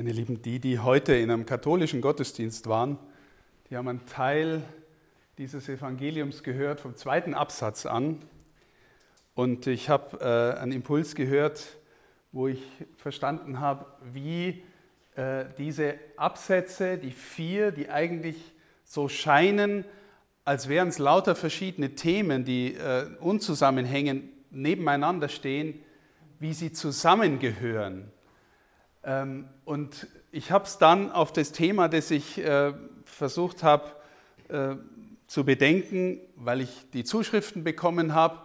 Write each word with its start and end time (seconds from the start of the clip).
Meine 0.00 0.12
Lieben, 0.12 0.40
die, 0.40 0.60
die 0.60 0.78
heute 0.78 1.14
in 1.14 1.30
einem 1.30 1.44
katholischen 1.44 2.00
Gottesdienst 2.00 2.66
waren, 2.68 2.96
die 3.68 3.76
haben 3.76 3.86
einen 3.86 4.06
Teil 4.06 4.62
dieses 5.36 5.68
Evangeliums 5.68 6.42
gehört 6.42 6.80
vom 6.80 6.96
zweiten 6.96 7.34
Absatz 7.34 7.84
an. 7.84 8.16
Und 9.34 9.66
ich 9.66 9.90
habe 9.90 10.54
äh, 10.56 10.58
einen 10.58 10.72
Impuls 10.72 11.14
gehört, 11.14 11.76
wo 12.32 12.48
ich 12.48 12.62
verstanden 12.96 13.60
habe, 13.60 13.84
wie 14.10 14.62
äh, 15.16 15.44
diese 15.58 15.96
Absätze, 16.16 16.96
die 16.96 17.10
vier, 17.10 17.70
die 17.70 17.90
eigentlich 17.90 18.38
so 18.84 19.06
scheinen, 19.10 19.84
als 20.46 20.70
wären 20.70 20.88
es 20.88 20.98
lauter 20.98 21.34
verschiedene 21.36 21.94
Themen, 21.94 22.46
die 22.46 22.72
äh, 22.72 23.04
unzusammenhängen, 23.20 24.30
nebeneinander 24.50 25.28
stehen, 25.28 25.78
wie 26.38 26.54
sie 26.54 26.72
zusammengehören. 26.72 28.10
Ähm, 29.04 29.48
und 29.64 30.06
ich 30.32 30.50
habe 30.50 30.64
es 30.64 30.78
dann 30.78 31.10
auf 31.10 31.32
das 31.32 31.52
Thema, 31.52 31.88
das 31.88 32.10
ich 32.10 32.38
äh, 32.38 32.72
versucht 33.04 33.62
habe 33.62 33.90
äh, 34.48 34.76
zu 35.26 35.44
bedenken, 35.44 36.20
weil 36.36 36.60
ich 36.60 36.86
die 36.92 37.04
Zuschriften 37.04 37.64
bekommen 37.64 38.14
habe, 38.14 38.38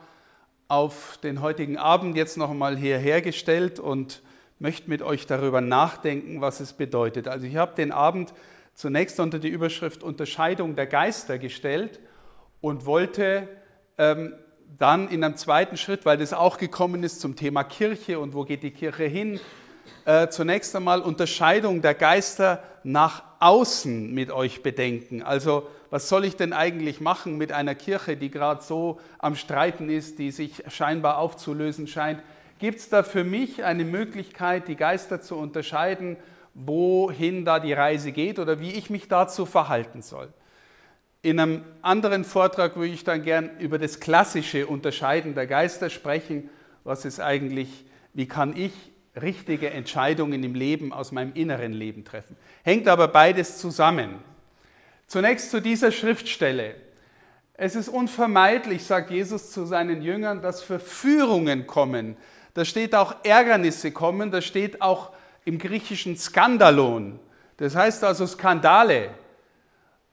auf 0.67 1.19
den 1.21 1.41
heutigen 1.41 1.77
Abend 1.77 2.15
jetzt 2.15 2.37
noch 2.37 2.49
einmal 2.49 2.77
hierher 2.77 3.21
gestellt 3.21 3.79
und 3.79 4.23
möchte 4.57 4.89
mit 4.89 5.01
euch 5.01 5.27
darüber 5.27 5.61
nachdenken, 5.61 6.41
was 6.41 6.59
es 6.59 6.73
bedeutet. 6.73 7.27
Also 7.27 7.45
ich 7.45 7.55
habe 7.57 7.75
den 7.75 7.91
Abend 7.91 8.33
zunächst 8.73 9.19
unter 9.19 9.39
die 9.39 9.49
Überschrift 9.49 10.03
Unterscheidung 10.03 10.75
der 10.75 10.87
Geister 10.87 11.37
gestellt 11.37 11.99
und 12.61 12.85
wollte 12.85 13.47
ähm, 13.97 14.33
dann 14.77 15.07
in 15.07 15.23
einem 15.23 15.35
zweiten 15.37 15.77
Schritt, 15.77 16.05
weil 16.05 16.17
das 16.17 16.33
auch 16.33 16.57
gekommen 16.57 17.03
ist 17.03 17.21
zum 17.21 17.35
Thema 17.35 17.63
Kirche 17.63 18.19
und 18.19 18.33
wo 18.33 18.43
geht 18.43 18.63
die 18.63 18.71
Kirche 18.71 19.05
hin, 19.05 19.39
äh, 20.05 20.27
zunächst 20.29 20.75
einmal 20.75 21.01
Unterscheidung 21.01 21.81
der 21.81 21.93
Geister 21.93 22.63
nach 22.83 23.23
außen 23.39 24.13
mit 24.13 24.31
euch 24.31 24.63
bedenken. 24.63 25.21
Also 25.23 25.67
was 25.89 26.09
soll 26.09 26.25
ich 26.25 26.35
denn 26.35 26.53
eigentlich 26.53 26.99
machen 26.99 27.37
mit 27.37 27.51
einer 27.51 27.75
Kirche, 27.75 28.17
die 28.17 28.29
gerade 28.29 28.61
so 28.61 28.99
am 29.19 29.35
Streiten 29.35 29.89
ist, 29.89 30.19
die 30.19 30.31
sich 30.31 30.63
scheinbar 30.67 31.17
aufzulösen 31.17 31.87
scheint? 31.87 32.21
Gibt 32.59 32.79
es 32.79 32.89
da 32.89 33.03
für 33.03 33.23
mich 33.23 33.63
eine 33.63 33.85
Möglichkeit, 33.85 34.67
die 34.67 34.75
Geister 34.75 35.21
zu 35.21 35.35
unterscheiden, 35.35 36.17
wohin 36.53 37.45
da 37.45 37.59
die 37.59 37.73
Reise 37.73 38.11
geht 38.11 38.39
oder 38.39 38.59
wie 38.59 38.71
ich 38.71 38.89
mich 38.89 39.07
dazu 39.07 39.45
verhalten 39.45 40.01
soll? 40.01 40.29
In 41.21 41.39
einem 41.39 41.63
anderen 41.81 42.23
Vortrag 42.23 42.75
würde 42.75 42.93
ich 42.93 43.03
dann 43.03 43.23
gern 43.23 43.49
über 43.59 43.79
das 43.79 43.99
klassische 43.99 44.67
Unterscheiden 44.67 45.33
der 45.33 45.47
Geister 45.47 45.89
sprechen. 45.89 46.49
Was 46.83 47.03
ist 47.03 47.19
eigentlich, 47.19 47.85
wie 48.13 48.27
kann 48.27 48.55
ich 48.55 48.73
richtige 49.21 49.69
Entscheidungen 49.69 50.43
im 50.43 50.55
Leben 50.55 50.91
aus 50.91 51.11
meinem 51.11 51.33
inneren 51.33 51.73
Leben 51.73 52.03
treffen. 52.03 52.35
Hängt 52.63 52.87
aber 52.87 53.07
beides 53.07 53.57
zusammen. 53.57 54.19
Zunächst 55.07 55.51
zu 55.51 55.61
dieser 55.61 55.91
Schriftstelle. 55.91 56.75
Es 57.53 57.75
ist 57.75 57.87
unvermeidlich, 57.87 58.83
sagt 58.83 59.11
Jesus 59.11 59.51
zu 59.51 59.65
seinen 59.65 60.01
Jüngern, 60.01 60.41
dass 60.41 60.61
Verführungen 60.61 61.67
kommen. 61.67 62.17
Da 62.53 62.65
steht 62.65 62.93
auch 62.95 63.15
Ärgernisse 63.23 63.91
kommen, 63.91 64.31
da 64.31 64.41
steht 64.41 64.81
auch 64.81 65.11
im 65.45 65.57
griechischen 65.57 66.17
Skandalon. 66.17 67.19
Das 67.57 67.75
heißt 67.75 68.03
also 68.03 68.27
Skandale. 68.27 69.11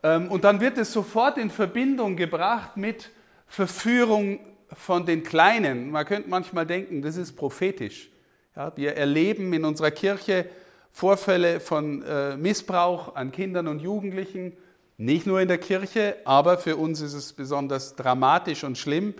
Ähm, 0.02 0.30
und 0.30 0.44
dann 0.44 0.60
wird 0.60 0.78
es 0.78 0.92
sofort 0.92 1.38
in 1.38 1.50
Verbindung 1.50 2.16
gebracht 2.16 2.76
mit 2.76 3.10
Verführung 3.46 4.38
von 4.72 5.04
den 5.04 5.22
Kleinen. 5.24 5.90
Man 5.90 6.06
könnte 6.06 6.28
manchmal 6.28 6.66
denken, 6.66 7.02
das 7.02 7.16
ist 7.16 7.32
prophetisch. 7.32 8.11
Ja, 8.54 8.70
wir 8.76 8.96
erleben 8.96 9.50
in 9.54 9.64
unserer 9.64 9.90
Kirche 9.90 10.44
Vorfälle 10.90 11.58
von 11.58 12.02
äh, 12.02 12.36
Missbrauch 12.36 13.14
an 13.14 13.32
Kindern 13.32 13.66
und 13.66 13.80
Jugendlichen, 13.80 14.52
nicht 14.98 15.26
nur 15.26 15.40
in 15.40 15.48
der 15.48 15.56
Kirche, 15.56 16.16
aber 16.26 16.58
für 16.58 16.76
uns 16.76 17.00
ist 17.00 17.14
es 17.14 17.32
besonders 17.32 17.96
dramatisch 17.96 18.62
und 18.62 18.76
schlimm, 18.76 19.14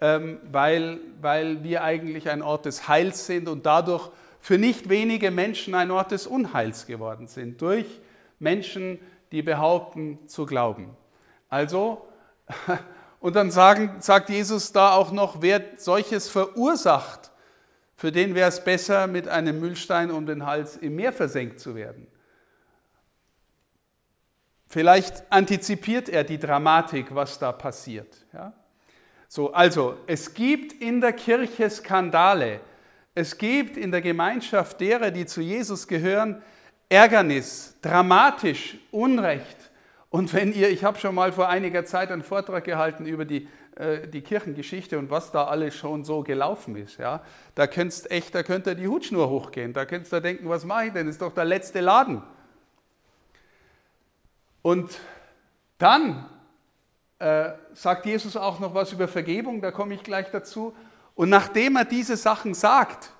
ähm, 0.00 0.40
weil, 0.50 0.98
weil 1.20 1.62
wir 1.62 1.84
eigentlich 1.84 2.28
ein 2.28 2.42
Ort 2.42 2.66
des 2.66 2.88
Heils 2.88 3.26
sind 3.26 3.48
und 3.48 3.66
dadurch 3.66 4.10
für 4.40 4.58
nicht 4.58 4.88
wenige 4.88 5.30
Menschen 5.30 5.76
ein 5.76 5.92
Ort 5.92 6.10
des 6.10 6.26
Unheils 6.26 6.86
geworden 6.86 7.28
sind, 7.28 7.62
durch 7.62 7.86
Menschen, 8.40 8.98
die 9.30 9.42
behaupten 9.42 10.18
zu 10.26 10.44
glauben. 10.44 10.90
Also, 11.48 12.04
und 13.20 13.36
dann 13.36 13.52
sagen, 13.52 13.94
sagt 14.00 14.28
Jesus 14.28 14.72
da 14.72 14.94
auch 14.94 15.12
noch, 15.12 15.40
wer 15.40 15.62
solches 15.76 16.28
verursacht, 16.28 17.31
für 18.02 18.10
den 18.10 18.34
wäre 18.34 18.48
es 18.48 18.64
besser, 18.64 19.06
mit 19.06 19.28
einem 19.28 19.60
Müllstein 19.60 20.10
um 20.10 20.26
den 20.26 20.44
Hals 20.44 20.76
im 20.76 20.96
Meer 20.96 21.12
versenkt 21.12 21.60
zu 21.60 21.76
werden. 21.76 22.08
Vielleicht 24.66 25.22
antizipiert 25.30 26.08
er 26.08 26.24
die 26.24 26.40
Dramatik, 26.40 27.14
was 27.14 27.38
da 27.38 27.52
passiert. 27.52 28.26
Ja? 28.32 28.54
So, 29.28 29.52
also, 29.52 29.98
es 30.08 30.34
gibt 30.34 30.72
in 30.82 31.00
der 31.00 31.12
Kirche 31.12 31.70
Skandale. 31.70 32.58
Es 33.14 33.38
gibt 33.38 33.76
in 33.76 33.92
der 33.92 34.00
Gemeinschaft 34.00 34.80
derer, 34.80 35.12
die 35.12 35.24
zu 35.24 35.40
Jesus 35.40 35.86
gehören, 35.86 36.42
Ärgernis, 36.88 37.76
dramatisch, 37.82 38.78
Unrecht. 38.90 39.70
Und 40.10 40.34
wenn 40.34 40.52
ihr, 40.52 40.70
ich 40.70 40.82
habe 40.82 40.98
schon 40.98 41.14
mal 41.14 41.30
vor 41.30 41.48
einiger 41.48 41.84
Zeit 41.84 42.10
einen 42.10 42.24
Vortrag 42.24 42.64
gehalten 42.64 43.06
über 43.06 43.24
die 43.24 43.46
äh, 43.76 44.06
die 44.06 44.20
Kirchengeschichte 44.20 44.98
und 44.98 45.10
was 45.10 45.32
da 45.32 45.44
alles 45.44 45.74
schon 45.74 46.04
so 46.04 46.22
gelaufen 46.22 46.76
ist. 46.76 46.98
Ja? 46.98 47.22
Da 47.54 47.66
könntest 47.66 48.10
echt, 48.10 48.34
da 48.34 48.42
könnte 48.42 48.76
die 48.76 48.86
Hutschnur 48.86 49.30
hochgehen. 49.30 49.72
Da 49.72 49.86
könntest 49.86 50.12
du 50.12 50.20
denken, 50.20 50.48
was 50.48 50.64
mache 50.64 50.86
ich 50.86 50.92
denn? 50.92 51.06
Das 51.06 51.14
ist 51.14 51.22
doch 51.22 51.32
der 51.32 51.46
letzte 51.46 51.80
Laden. 51.80 52.22
Und 54.60 55.00
dann 55.78 56.28
äh, 57.18 57.52
sagt 57.72 58.06
Jesus 58.06 58.36
auch 58.36 58.60
noch 58.60 58.74
was 58.74 58.92
über 58.92 59.08
Vergebung, 59.08 59.60
da 59.60 59.70
komme 59.70 59.94
ich 59.94 60.02
gleich 60.02 60.30
dazu. 60.30 60.74
Und 61.14 61.30
nachdem 61.30 61.76
er 61.76 61.84
diese 61.84 62.16
Sachen 62.16 62.54
sagt, 62.54 63.12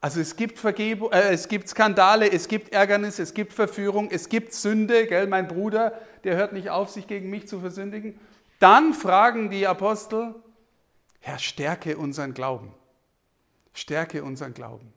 also 0.00 0.20
es 0.20 0.34
gibt, 0.34 0.58
Vergebung, 0.58 1.12
äh, 1.12 1.30
es 1.30 1.46
gibt 1.46 1.68
Skandale, 1.68 2.30
es 2.32 2.48
gibt 2.48 2.72
Ärgernis, 2.72 3.18
es 3.18 3.34
gibt 3.34 3.52
Verführung, 3.52 4.10
es 4.10 4.28
gibt 4.28 4.52
Sünde, 4.52 5.06
gell, 5.06 5.26
mein 5.28 5.46
Bruder, 5.46 5.92
der 6.24 6.36
hört 6.36 6.52
nicht 6.52 6.70
auf, 6.70 6.90
sich 6.90 7.06
gegen 7.06 7.30
mich 7.30 7.46
zu 7.46 7.60
versündigen. 7.60 8.18
Dann 8.62 8.94
fragen 8.94 9.50
die 9.50 9.66
Apostel, 9.66 10.36
Herr, 11.18 11.40
stärke 11.40 11.96
unseren 11.96 12.32
Glauben. 12.32 12.72
Stärke 13.72 14.22
unseren 14.22 14.54
Glauben. 14.54 14.92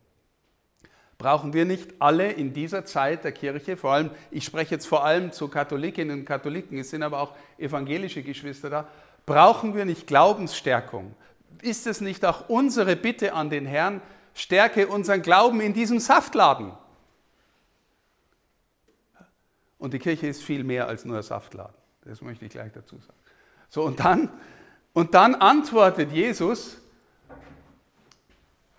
Brauchen 1.18 1.52
wir 1.52 1.64
nicht 1.64 2.00
alle 2.00 2.30
in 2.30 2.52
dieser 2.52 2.84
Zeit 2.84 3.24
der 3.24 3.32
Kirche, 3.32 3.76
vor 3.76 3.90
allem, 3.90 4.12
ich 4.30 4.44
spreche 4.44 4.76
jetzt 4.76 4.86
vor 4.86 5.04
allem 5.04 5.32
zu 5.32 5.48
Katholikinnen 5.48 6.20
und 6.20 6.26
Katholiken, 6.26 6.78
es 6.78 6.90
sind 6.90 7.02
aber 7.02 7.18
auch 7.18 7.34
evangelische 7.58 8.22
Geschwister 8.22 8.70
da, 8.70 8.88
brauchen 9.24 9.74
wir 9.74 9.84
nicht 9.84 10.06
Glaubensstärkung? 10.06 11.16
Ist 11.60 11.88
es 11.88 12.00
nicht 12.00 12.24
auch 12.24 12.48
unsere 12.48 12.94
Bitte 12.94 13.32
an 13.32 13.50
den 13.50 13.66
Herrn, 13.66 14.00
stärke 14.34 14.86
unseren 14.86 15.22
Glauben 15.22 15.60
in 15.60 15.74
diesem 15.74 15.98
Saftladen? 15.98 16.70
Und 19.78 19.92
die 19.92 19.98
Kirche 19.98 20.28
ist 20.28 20.44
viel 20.44 20.62
mehr 20.62 20.86
als 20.86 21.04
nur 21.04 21.16
ein 21.16 21.24
Saftladen. 21.24 21.74
Das 22.04 22.20
möchte 22.20 22.44
ich 22.44 22.52
gleich 22.52 22.70
dazu 22.70 22.98
sagen. 22.98 23.25
So, 23.68 23.82
und 23.82 24.00
dann, 24.00 24.30
und 24.92 25.14
dann 25.14 25.34
antwortet 25.34 26.12
Jesus, 26.12 26.78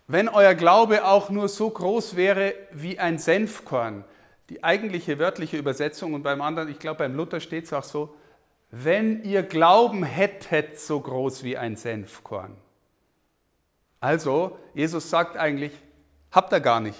wenn 0.08 0.30
euer 0.30 0.56
Glaube 0.56 1.06
auch 1.06 1.30
nur 1.30 1.50
so 1.50 1.70
groß 1.70 2.16
wäre 2.16 2.54
wie 2.72 2.98
ein 2.98 3.18
Senfkorn, 3.18 4.06
die 4.50 4.64
eigentliche 4.64 5.20
wörtliche 5.20 5.58
Übersetzung 5.58 6.14
und 6.14 6.24
beim 6.24 6.42
anderen, 6.42 6.70
ich 6.70 6.80
glaube 6.80 7.00
beim 7.00 7.16
Luther 7.16 7.42
steht 7.42 7.66
es 7.66 7.74
auch 7.74 7.84
so, 7.84 8.16
wenn 8.72 9.24
ihr 9.24 9.44
Glauben 9.44 10.04
hättet 10.04 10.80
so 10.80 11.00
groß 11.00 11.44
wie 11.44 11.58
ein 11.58 11.76
Senfkorn. 11.76 12.56
Also, 14.00 14.58
Jesus 14.74 15.10
sagt 15.10 15.38
eigentlich, 15.38 15.72
habt 16.32 16.54
ihr 16.54 16.60
gar 16.60 16.80
nicht. 16.80 17.00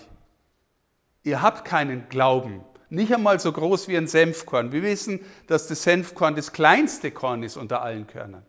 Ihr 1.24 1.42
habt 1.42 1.66
keinen 1.66 2.10
Glauben. 2.10 2.62
Nicht 2.90 3.14
einmal 3.14 3.40
so 3.40 3.52
groß 3.52 3.88
wie 3.88 3.98
ein 3.98 4.08
Senfkorn. 4.08 4.72
Wir 4.72 4.82
wissen, 4.82 5.20
dass 5.48 5.68
das 5.68 5.84
Senfkorn 5.84 6.36
das 6.36 6.54
kleinste 6.54 7.12
Korn 7.12 7.44
ist 7.44 7.58
unter 7.58 7.82
allen 7.82 8.08
Körnern. 8.08 8.46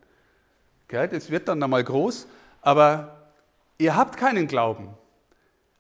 Das 0.89 1.31
wird 1.31 1.49
dann 1.49 1.63
einmal 1.63 1.85
groß, 1.85 2.27
aber 2.63 3.31
ihr 3.79 3.97
habt 3.97 4.17
keinen 4.17 4.47
Glauben. 4.47 4.91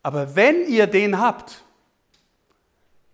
Aber 0.03 0.37
wenn 0.37 0.67
ihr 0.67 0.87
den 0.87 1.19
habt, 1.19 1.63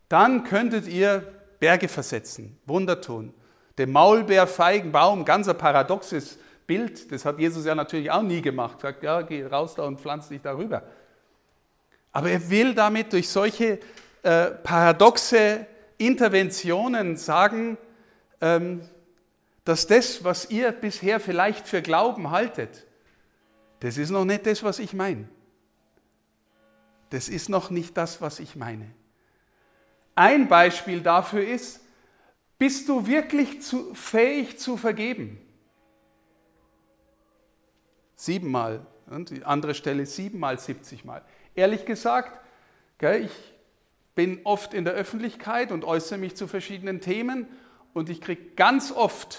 dann 0.08 0.44
könntet 0.44 0.86
ihr 0.86 1.24
Berge 1.60 1.88
versetzen, 1.88 2.58
Wunder 2.66 3.00
tun. 3.00 3.32
Der 3.78 3.86
Maulbeerfeigenbaum, 3.86 5.24
ganz 5.24 5.48
ein 5.48 5.58
paradoxes 5.58 6.38
Bild, 6.66 7.10
das 7.10 7.24
hat 7.24 7.38
Jesus 7.38 7.64
ja 7.64 7.74
natürlich 7.74 8.10
auch 8.10 8.22
nie 8.22 8.40
gemacht. 8.40 8.80
Sagt, 8.80 9.02
ja, 9.02 9.22
geh 9.22 9.44
raus 9.44 9.74
da 9.74 9.82
und 9.82 10.00
pflanz 10.00 10.28
dich 10.28 10.40
darüber. 10.40 10.82
Aber 12.12 12.30
er 12.30 12.48
will 12.48 12.74
damit 12.74 13.12
durch 13.12 13.28
solche 13.28 13.80
äh, 14.24 14.50
paradoxe 14.50 15.66
Interventionen 15.98 17.16
sagen, 17.16 17.78
ähm, 18.40 18.88
dass 19.64 19.86
das, 19.86 20.24
was 20.24 20.50
ihr 20.50 20.72
bisher 20.72 21.20
vielleicht 21.20 21.68
für 21.68 21.82
Glauben 21.82 22.30
haltet, 22.30 22.86
das 23.80 23.98
ist 23.98 24.10
noch 24.10 24.24
nicht 24.24 24.46
das, 24.46 24.62
was 24.62 24.78
ich 24.78 24.94
meine. 24.94 25.28
Das 27.10 27.28
ist 27.28 27.48
noch 27.48 27.70
nicht 27.70 27.96
das, 27.96 28.20
was 28.20 28.40
ich 28.40 28.56
meine. 28.56 28.90
Ein 30.14 30.48
Beispiel 30.48 31.00
dafür 31.02 31.46
ist, 31.46 31.80
bist 32.58 32.88
du 32.88 33.06
wirklich 33.06 33.60
zu, 33.62 33.94
fähig 33.94 34.58
zu 34.58 34.76
vergeben? 34.76 35.38
Siebenmal. 38.16 38.86
Und 39.06 39.28
die 39.30 39.44
andere 39.44 39.74
Stelle 39.74 40.06
siebenmal, 40.06 40.58
siebzigmal. 40.58 41.22
Ehrlich 41.54 41.84
gesagt, 41.84 42.40
gell, 42.96 43.26
ich 43.26 43.53
bin 44.14 44.40
oft 44.44 44.74
in 44.74 44.84
der 44.84 44.94
Öffentlichkeit 44.94 45.72
und 45.72 45.84
äußere 45.84 46.18
mich 46.18 46.36
zu 46.36 46.46
verschiedenen 46.46 47.00
Themen 47.00 47.46
und 47.92 48.08
ich 48.08 48.20
kriege 48.20 48.42
ganz 48.56 48.92
oft 48.92 49.38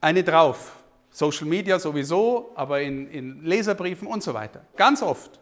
eine 0.00 0.22
drauf. 0.22 0.72
Social 1.10 1.46
Media 1.46 1.78
sowieso, 1.78 2.52
aber 2.54 2.82
in, 2.82 3.10
in 3.10 3.44
Leserbriefen 3.44 4.06
und 4.06 4.22
so 4.22 4.34
weiter. 4.34 4.60
Ganz 4.76 5.02
oft. 5.02 5.40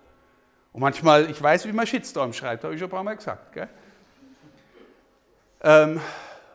Und 0.72 0.80
manchmal, 0.80 1.30
ich 1.30 1.40
weiß, 1.42 1.66
wie 1.66 1.72
man 1.72 1.86
Shitstorm 1.86 2.32
schreibt, 2.32 2.62
habe 2.64 2.74
ich 2.74 2.80
schon 2.80 2.88
ein 2.88 2.92
paar 2.92 3.02
Mal 3.02 3.16
gesagt. 3.16 3.68
Ähm, 5.62 6.00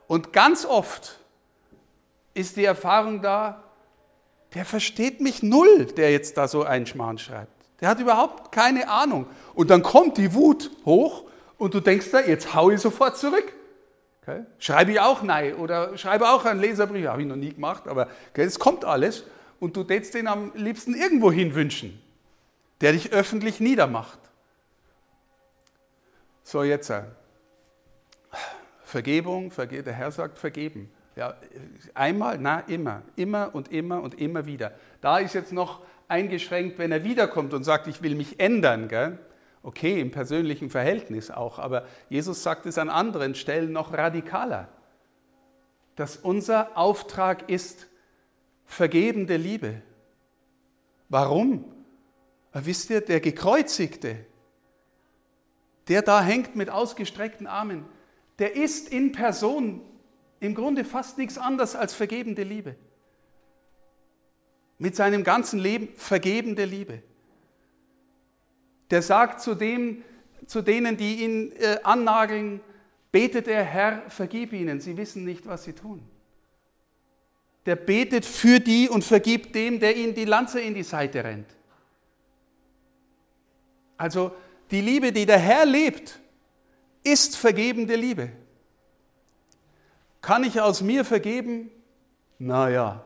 und 0.08 0.32
ganz 0.32 0.66
oft 0.66 1.20
ist 2.34 2.56
die 2.56 2.66
Erfahrung 2.66 3.22
da, 3.22 3.64
der 4.54 4.66
versteht 4.66 5.20
mich 5.20 5.44
null, 5.44 5.86
der 5.86 6.12
jetzt 6.12 6.38
da 6.38 6.48
so 6.48 6.64
einen 6.64 6.86
Schmarrn 6.86 7.18
schreibt. 7.18 7.52
Der 7.82 7.90
hat 7.90 8.00
überhaupt 8.00 8.52
keine 8.52 8.90
Ahnung. 8.90 9.26
Und 9.54 9.70
dann 9.70 9.84
kommt 9.84 10.18
die 10.18 10.34
Wut 10.34 10.72
hoch 10.86 11.29
und 11.60 11.76
du 11.76 11.80
denkst 11.80 12.10
da, 12.12 12.22
jetzt 12.22 12.56
hau 12.56 12.72
ich 12.72 12.82
sofort 12.82 13.18
zurück. 13.18 13.54
Okay? 14.24 14.46
Schreibe 14.58 14.94
ich 14.94 15.00
auch 15.00 15.22
Nein 15.22 15.54
oder 15.54 15.96
schreibe 15.98 16.28
auch 16.28 16.46
einen 16.46 16.60
Leserbrief, 16.60 17.06
habe 17.06 17.22
ich 17.22 17.28
noch 17.28 17.36
nie 17.36 17.54
gemacht, 17.54 17.88
aber 17.88 18.08
okay, 18.32 18.44
es 18.44 18.58
kommt 18.58 18.84
alles 18.84 19.26
und 19.60 19.76
du 19.76 19.84
tätst 19.84 20.16
den 20.16 20.28
am 20.28 20.52
liebsten 20.56 20.96
irgendwo 20.96 21.32
hin 21.32 21.54
wünschen 21.54 22.02
der 22.82 22.94
dich 22.94 23.12
öffentlich 23.12 23.60
niedermacht. 23.60 24.20
So, 26.44 26.64
jetzt. 26.64 26.90
Äh, 26.90 27.04
Vergebung, 28.84 29.52
verge 29.52 29.84
der 29.84 29.94
Herr 29.94 30.12
sagt 30.12 30.40
vergeben. 30.40 30.92
Ja, 31.16 31.36
einmal, 31.94 32.38
na, 32.40 32.62
immer, 32.62 33.04
immer 33.16 33.54
und 33.54 33.72
immer 33.72 34.02
und 34.02 34.20
immer 34.20 34.46
wieder. 34.46 34.74
Da 35.02 35.20
ist 35.20 35.34
jetzt 35.34 35.52
noch 35.52 35.82
eingeschränkt, 36.08 36.80
wenn 36.80 36.92
er 36.92 37.04
wiederkommt 37.04 37.54
und 37.54 37.64
sagt, 37.64 37.88
ich 37.88 38.02
will 38.02 38.16
mich 38.16 38.40
ändern. 38.40 38.88
Gell? 38.88 39.20
Okay, 39.62 40.00
im 40.00 40.12
persönlichen 40.12 40.70
Verhältnis 40.70 41.32
auch, 41.32 41.60
aber 41.60 41.86
Jesus 42.10 42.44
sagt 42.44 42.66
es 42.66 42.78
an 42.78 42.90
anderen 42.90 43.36
Stellen 43.36 43.74
noch 43.74 43.94
radikaler, 43.94 44.70
dass 45.96 46.16
unser 46.16 46.78
Auftrag 46.78 47.50
ist 47.50 47.88
vergebende 48.66 49.36
Liebe. 49.36 49.82
Warum? 51.10 51.66
Wisst 52.54 52.90
ihr, 52.90 53.02
der 53.02 53.20
Gekreuzigte, 53.20 54.26
der 55.90 56.04
da 56.04 56.22
hängt 56.22 56.56
mit 56.56 56.70
ausgestreckten 56.70 57.48
Armen, 57.48 57.86
der 58.38 58.56
ist 58.56 58.90
in 58.90 59.12
Person 59.12 59.82
im 60.40 60.56
Grunde 60.56 60.86
fast 60.86 61.18
nichts 61.18 61.38
anderes 61.38 61.76
als 61.76 61.94
vergebende 61.94 62.44
Liebe. 62.44 62.76
Mit 64.78 64.96
seinem 64.96 65.26
ganzen 65.26 65.60
Leben 65.60 65.90
vergebende 65.96 66.64
Liebe. 66.64 67.04
Der 68.92 69.02
sagt 69.02 69.42
zu, 69.42 69.56
dem, 69.56 70.04
zu 70.48 70.62
denen, 70.62 70.98
die 70.98 71.24
ihn 71.24 71.52
äh, 71.54 71.78
annageln, 71.84 72.62
betet 73.12 73.48
er, 73.48 73.64
Herr, 73.64 74.10
vergib 74.10 74.54
ihnen, 74.54 74.80
sie 74.80 74.98
wissen 74.98 75.26
nicht, 75.26 75.46
was 75.46 75.64
sie 75.64 75.74
tun. 75.74 76.02
Der 77.66 77.76
betet 77.76 78.26
für 78.26 78.60
die 78.60 78.90
und 78.90 79.04
vergibt 79.04 79.54
dem, 79.54 79.80
der 79.80 79.96
ihnen 79.96 80.16
die 80.16 80.26
Lanze 80.26 80.60
in 80.60 80.74
die 80.74 80.84
Seite 80.84 81.24
rennt. 81.24 81.48
Also 83.98 84.32
die 84.72 84.82
Liebe, 84.82 85.12
die 85.12 85.26
der 85.26 85.40
Herr 85.40 85.66
lebt, 85.66 86.20
ist 87.04 87.36
vergebende 87.36 87.96
Liebe. 87.96 88.32
Kann 90.22 90.44
ich 90.44 90.60
aus 90.60 90.82
mir 90.82 91.06
vergeben? 91.06 91.70
Naja, 92.38 93.04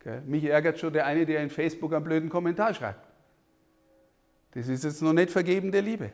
okay. 0.00 0.20
mich 0.26 0.44
ärgert 0.44 0.78
schon 0.78 0.92
der 0.92 1.06
eine, 1.06 1.26
der 1.26 1.42
in 1.42 1.50
Facebook 1.50 1.92
einen 1.92 2.04
blöden 2.04 2.28
Kommentar 2.28 2.74
schreibt. 2.74 3.07
Das 4.58 4.66
ist 4.66 4.82
jetzt 4.82 5.02
noch 5.02 5.12
nicht 5.12 5.30
vergebende 5.30 5.78
Liebe. 5.78 6.10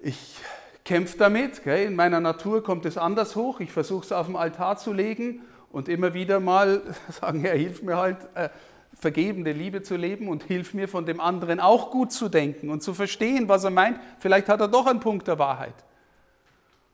Ich 0.00 0.36
kämpfe 0.84 1.18
damit, 1.18 1.58
okay. 1.58 1.84
in 1.84 1.96
meiner 1.96 2.20
Natur 2.20 2.62
kommt 2.62 2.86
es 2.86 2.96
anders 2.96 3.34
hoch, 3.34 3.58
ich 3.58 3.72
versuche 3.72 4.04
es 4.04 4.12
auf 4.12 4.26
dem 4.26 4.36
Altar 4.36 4.76
zu 4.76 4.92
legen 4.92 5.40
und 5.72 5.88
immer 5.88 6.14
wieder 6.14 6.38
mal 6.38 6.82
sagen, 7.20 7.40
Herr, 7.40 7.56
hilf 7.56 7.82
mir 7.82 7.96
halt, 7.96 8.18
äh, 8.34 8.50
vergebende 8.94 9.50
Liebe 9.50 9.82
zu 9.82 9.96
leben 9.96 10.28
und 10.28 10.44
hilf 10.44 10.74
mir 10.74 10.86
von 10.86 11.06
dem 11.06 11.18
anderen 11.18 11.58
auch 11.58 11.90
gut 11.90 12.12
zu 12.12 12.28
denken 12.28 12.70
und 12.70 12.84
zu 12.84 12.94
verstehen, 12.94 13.48
was 13.48 13.64
er 13.64 13.70
meint. 13.70 13.98
Vielleicht 14.20 14.48
hat 14.48 14.60
er 14.60 14.68
doch 14.68 14.86
einen 14.86 15.00
Punkt 15.00 15.26
der 15.26 15.40
Wahrheit. 15.40 15.74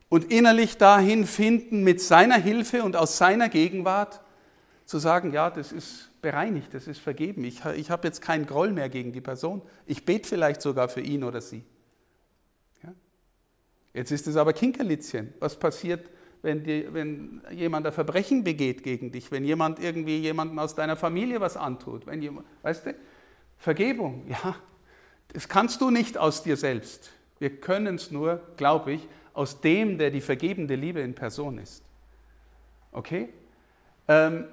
Und 0.08 0.32
innerlich 0.32 0.78
dahin 0.78 1.26
finden, 1.26 1.84
mit 1.84 2.00
seiner 2.00 2.36
Hilfe 2.36 2.82
und 2.82 2.96
aus 2.96 3.18
seiner 3.18 3.50
Gegenwart 3.50 4.22
zu 4.86 4.98
sagen, 4.98 5.34
ja, 5.34 5.50
das 5.50 5.70
ist 5.70 6.11
bereinigt, 6.22 6.72
das 6.72 6.86
ist 6.86 7.00
vergeben. 7.00 7.44
Ich, 7.44 7.64
ich 7.64 7.90
habe 7.90 8.06
jetzt 8.06 8.22
keinen 8.22 8.46
Groll 8.46 8.72
mehr 8.72 8.88
gegen 8.88 9.12
die 9.12 9.20
Person. 9.20 9.60
Ich 9.86 10.04
bete 10.04 10.26
vielleicht 10.26 10.62
sogar 10.62 10.88
für 10.88 11.00
ihn 11.00 11.24
oder 11.24 11.40
sie. 11.40 11.64
Ja? 12.82 12.94
Jetzt 13.92 14.12
ist 14.12 14.26
es 14.28 14.36
aber 14.36 14.52
Kinkerlitzchen. 14.52 15.34
Was 15.40 15.58
passiert, 15.58 16.08
wenn, 16.40 16.62
die, 16.62 16.86
wenn 16.92 17.42
jemand 17.50 17.86
ein 17.86 17.92
Verbrechen 17.92 18.44
begeht 18.44 18.84
gegen 18.84 19.10
dich, 19.12 19.30
wenn 19.32 19.44
jemand 19.44 19.80
irgendwie 19.80 20.18
jemanden 20.18 20.58
aus 20.58 20.74
deiner 20.74 20.96
Familie 20.96 21.40
was 21.40 21.56
antut, 21.56 22.06
wenn 22.06 22.22
jemand, 22.22 22.46
weißt 22.62 22.86
du, 22.86 22.94
Vergebung, 23.58 24.24
ja, 24.28 24.56
das 25.28 25.48
kannst 25.48 25.80
du 25.80 25.90
nicht 25.90 26.18
aus 26.18 26.42
dir 26.42 26.56
selbst. 26.56 27.10
Wir 27.38 27.50
können 27.60 27.96
es 27.96 28.10
nur, 28.10 28.40
glaube 28.56 28.92
ich, 28.92 29.08
aus 29.34 29.60
dem, 29.60 29.98
der 29.98 30.10
die 30.10 30.20
vergebende 30.20 30.76
Liebe 30.76 31.00
in 31.00 31.14
Person 31.14 31.58
ist. 31.58 31.82
Okay? 32.92 33.28
Ähm, 34.08 34.46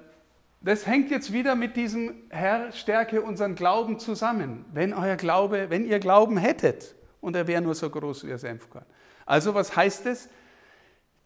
das 0.62 0.86
hängt 0.86 1.10
jetzt 1.10 1.32
wieder 1.32 1.54
mit 1.54 1.76
diesem 1.76 2.14
Herr, 2.28 2.70
stärke 2.72 3.22
unseren 3.22 3.54
Glauben 3.54 3.98
zusammen. 3.98 4.66
Wenn 4.72 4.92
euer 4.92 5.16
Glaube, 5.16 5.70
wenn 5.70 5.86
ihr 5.86 5.98
Glauben 5.98 6.36
hättet, 6.36 6.94
und 7.20 7.36
er 7.36 7.46
wäre 7.46 7.62
nur 7.62 7.74
so 7.74 7.88
groß 7.88 8.26
wie 8.26 8.32
ein 8.32 8.38
Senfkorn. 8.38 8.84
Also 9.26 9.54
was 9.54 9.74
heißt 9.74 10.06
es? 10.06 10.28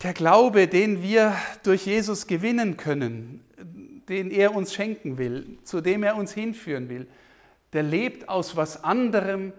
Der 0.02 0.12
Glaube, 0.12 0.66
den 0.66 1.02
wir 1.02 1.34
durch 1.62 1.86
Jesus 1.86 2.26
gewinnen 2.26 2.76
können, 2.76 3.44
den 4.08 4.30
er 4.30 4.54
uns 4.54 4.74
schenken 4.74 5.18
will, 5.18 5.58
zu 5.62 5.80
dem 5.80 6.02
er 6.02 6.16
uns 6.16 6.32
hinführen 6.32 6.88
will, 6.88 7.06
der 7.72 7.82
lebt 7.82 8.28
aus 8.28 8.56
was 8.56 8.84
anderem 8.84 9.52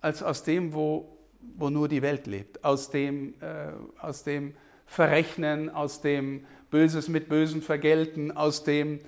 als 0.00 0.22
aus 0.22 0.42
dem, 0.44 0.72
wo, 0.72 1.18
wo 1.56 1.70
nur 1.70 1.88
die 1.88 2.02
Welt 2.02 2.26
lebt. 2.26 2.64
Aus 2.64 2.90
dem, 2.90 3.34
äh, 3.40 3.72
aus 4.00 4.24
dem 4.24 4.54
Verrechnen, 4.86 5.68
aus 5.68 6.00
dem 6.00 6.46
Böses 6.70 7.08
mit 7.08 7.28
Bösen 7.28 7.60
vergelten, 7.60 8.30
aus 8.30 8.64
dem 8.64 9.00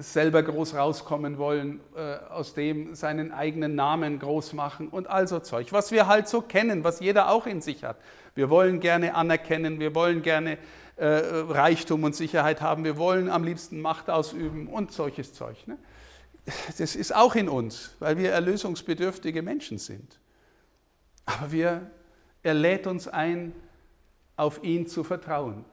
selber 0.00 0.42
groß 0.42 0.74
rauskommen 0.74 1.38
wollen, 1.38 1.80
äh, 1.96 2.16
aus 2.30 2.52
dem 2.52 2.94
seinen 2.94 3.32
eigenen 3.32 3.74
Namen 3.74 4.18
groß 4.18 4.52
machen 4.52 4.88
und 4.88 5.08
all 5.08 5.26
so 5.26 5.40
Zeug, 5.40 5.72
was 5.72 5.90
wir 5.90 6.06
halt 6.06 6.28
so 6.28 6.42
kennen, 6.42 6.84
was 6.84 7.00
jeder 7.00 7.30
auch 7.30 7.46
in 7.46 7.62
sich 7.62 7.82
hat. 7.82 7.96
Wir 8.34 8.50
wollen 8.50 8.78
gerne 8.80 9.14
anerkennen, 9.14 9.80
wir 9.80 9.94
wollen 9.94 10.20
gerne 10.20 10.58
äh, 10.96 11.06
Reichtum 11.06 12.04
und 12.04 12.14
Sicherheit 12.14 12.60
haben, 12.60 12.84
wir 12.84 12.98
wollen 12.98 13.30
am 13.30 13.42
liebsten 13.42 13.80
Macht 13.80 14.10
ausüben 14.10 14.66
und 14.66 14.92
solches 14.92 15.32
Zeug. 15.32 15.66
Ne? 15.66 15.78
Das 16.76 16.94
ist 16.94 17.14
auch 17.14 17.34
in 17.34 17.48
uns, 17.48 17.94
weil 18.00 18.18
wir 18.18 18.32
erlösungsbedürftige 18.32 19.42
Menschen 19.42 19.78
sind. 19.78 20.18
Aber 21.24 21.52
wir, 21.52 21.90
er 22.42 22.54
lädt 22.54 22.86
uns 22.86 23.08
ein, 23.08 23.54
auf 24.36 24.62
ihn 24.62 24.86
zu 24.86 25.04
vertrauen. 25.04 25.64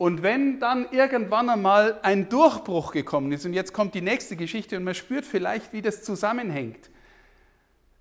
Und 0.00 0.22
wenn 0.22 0.58
dann 0.60 0.86
irgendwann 0.92 1.50
einmal 1.50 2.00
ein 2.00 2.30
Durchbruch 2.30 2.92
gekommen 2.92 3.32
ist, 3.32 3.44
und 3.44 3.52
jetzt 3.52 3.74
kommt 3.74 3.94
die 3.94 4.00
nächste 4.00 4.34
Geschichte 4.34 4.78
und 4.78 4.84
man 4.84 4.94
spürt 4.94 5.26
vielleicht, 5.26 5.74
wie 5.74 5.82
das 5.82 6.02
zusammenhängt, 6.02 6.88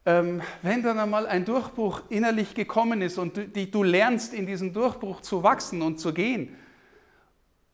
ähm, 0.06 0.42
wenn 0.62 0.82
dann 0.82 0.98
einmal 0.98 1.28
ein 1.28 1.44
Durchbruch 1.44 2.04
innerlich 2.08 2.56
gekommen 2.56 3.02
ist 3.02 3.18
und 3.18 3.36
du, 3.36 3.46
die, 3.46 3.70
du 3.70 3.84
lernst 3.84 4.34
in 4.34 4.46
diesem 4.46 4.72
Durchbruch 4.72 5.20
zu 5.20 5.44
wachsen 5.44 5.82
und 5.82 6.00
zu 6.00 6.14
gehen 6.14 6.56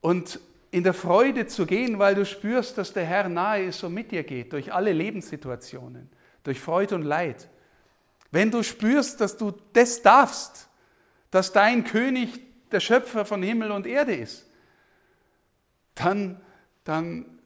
und 0.01 0.39
in 0.71 0.83
der 0.83 0.95
Freude 0.95 1.45
zu 1.45 1.67
gehen, 1.67 1.99
weil 1.99 2.15
du 2.15 2.25
spürst, 2.25 2.79
dass 2.79 2.93
der 2.93 3.05
Herr 3.05 3.29
nahe 3.29 3.65
ist 3.65 3.83
und 3.83 3.93
mit 3.93 4.11
dir 4.11 4.23
geht, 4.23 4.53
durch 4.53 4.73
alle 4.73 4.91
Lebenssituationen, 4.91 6.09
durch 6.43 6.59
Freude 6.59 6.95
und 6.95 7.03
Leid. 7.03 7.47
Wenn 8.31 8.49
du 8.49 8.63
spürst, 8.63 9.21
dass 9.21 9.37
du 9.37 9.53
das 9.73 10.01
darfst, 10.01 10.67
dass 11.29 11.51
dein 11.51 11.83
König 11.83 12.44
der 12.71 12.79
Schöpfer 12.79 13.25
von 13.25 13.41
Himmel 13.43 13.71
und 13.71 13.87
Erde 13.87 14.15
ist, 14.15 14.45
dann, 15.95 16.41
dann 16.83 17.39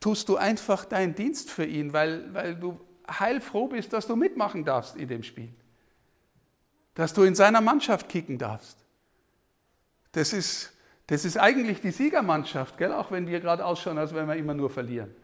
tust 0.00 0.28
du 0.28 0.36
einfach 0.36 0.84
deinen 0.84 1.14
Dienst 1.14 1.50
für 1.50 1.64
ihn, 1.64 1.92
weil, 1.92 2.32
weil 2.32 2.56
du 2.56 2.80
heilfroh 3.08 3.68
bist, 3.68 3.92
dass 3.92 4.06
du 4.06 4.16
mitmachen 4.16 4.64
darfst 4.64 4.96
in 4.96 5.08
dem 5.08 5.22
Spiel. 5.22 5.52
Dass 6.94 7.12
du 7.12 7.22
in 7.22 7.34
seiner 7.34 7.60
Mannschaft 7.60 8.08
kicken 8.08 8.38
darfst. 8.38 8.78
Das 10.12 10.32
ist, 10.32 10.72
das 11.06 11.24
ist 11.24 11.36
eigentlich 11.36 11.80
die 11.80 11.90
Siegermannschaft, 11.90 12.78
gell? 12.78 12.92
auch 12.92 13.10
wenn 13.10 13.26
wir 13.26 13.40
gerade 13.40 13.64
ausschauen, 13.64 13.98
als 13.98 14.14
wenn 14.14 14.26
wir 14.26 14.36
immer 14.36 14.54
nur 14.54 14.70
verlieren. 14.70 15.14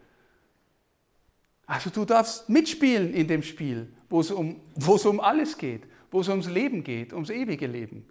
Also 1.66 1.90
du 1.90 2.05
darfst 2.05 2.49
mitspielen 2.49 3.12
in 3.12 3.26
dem 3.26 3.43
Spiel, 3.43 3.93
wo 4.09 4.21
es 4.21 4.31
um, 4.31 4.61
wo 4.76 4.95
es 4.95 5.05
um 5.05 5.19
alles 5.19 5.59
geht, 5.59 5.83
wo 6.11 6.21
es 6.21 6.28
ums 6.28 6.49
Leben 6.49 6.85
geht, 6.85 7.12
ums 7.12 7.31
ewige 7.31 7.66
Leben. 7.66 8.07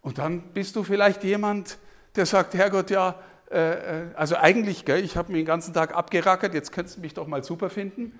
Und 0.00 0.18
dann 0.18 0.40
bist 0.54 0.76
du 0.76 0.82
vielleicht 0.82 1.24
jemand, 1.24 1.78
der 2.16 2.26
sagt, 2.26 2.54
Herrgott, 2.54 2.90
ja, 2.90 3.16
äh, 3.50 3.56
äh 3.56 4.14
also 4.14 4.36
eigentlich, 4.36 4.84
gell, 4.84 5.04
ich 5.04 5.16
habe 5.16 5.32
mich 5.32 5.40
den 5.40 5.46
ganzen 5.46 5.74
Tag 5.74 5.94
abgerackert, 5.94 6.54
jetzt 6.54 6.72
könntest 6.72 6.98
du 6.98 7.00
mich 7.00 7.14
doch 7.14 7.26
mal 7.26 7.42
super 7.44 7.70
finden. 7.70 8.18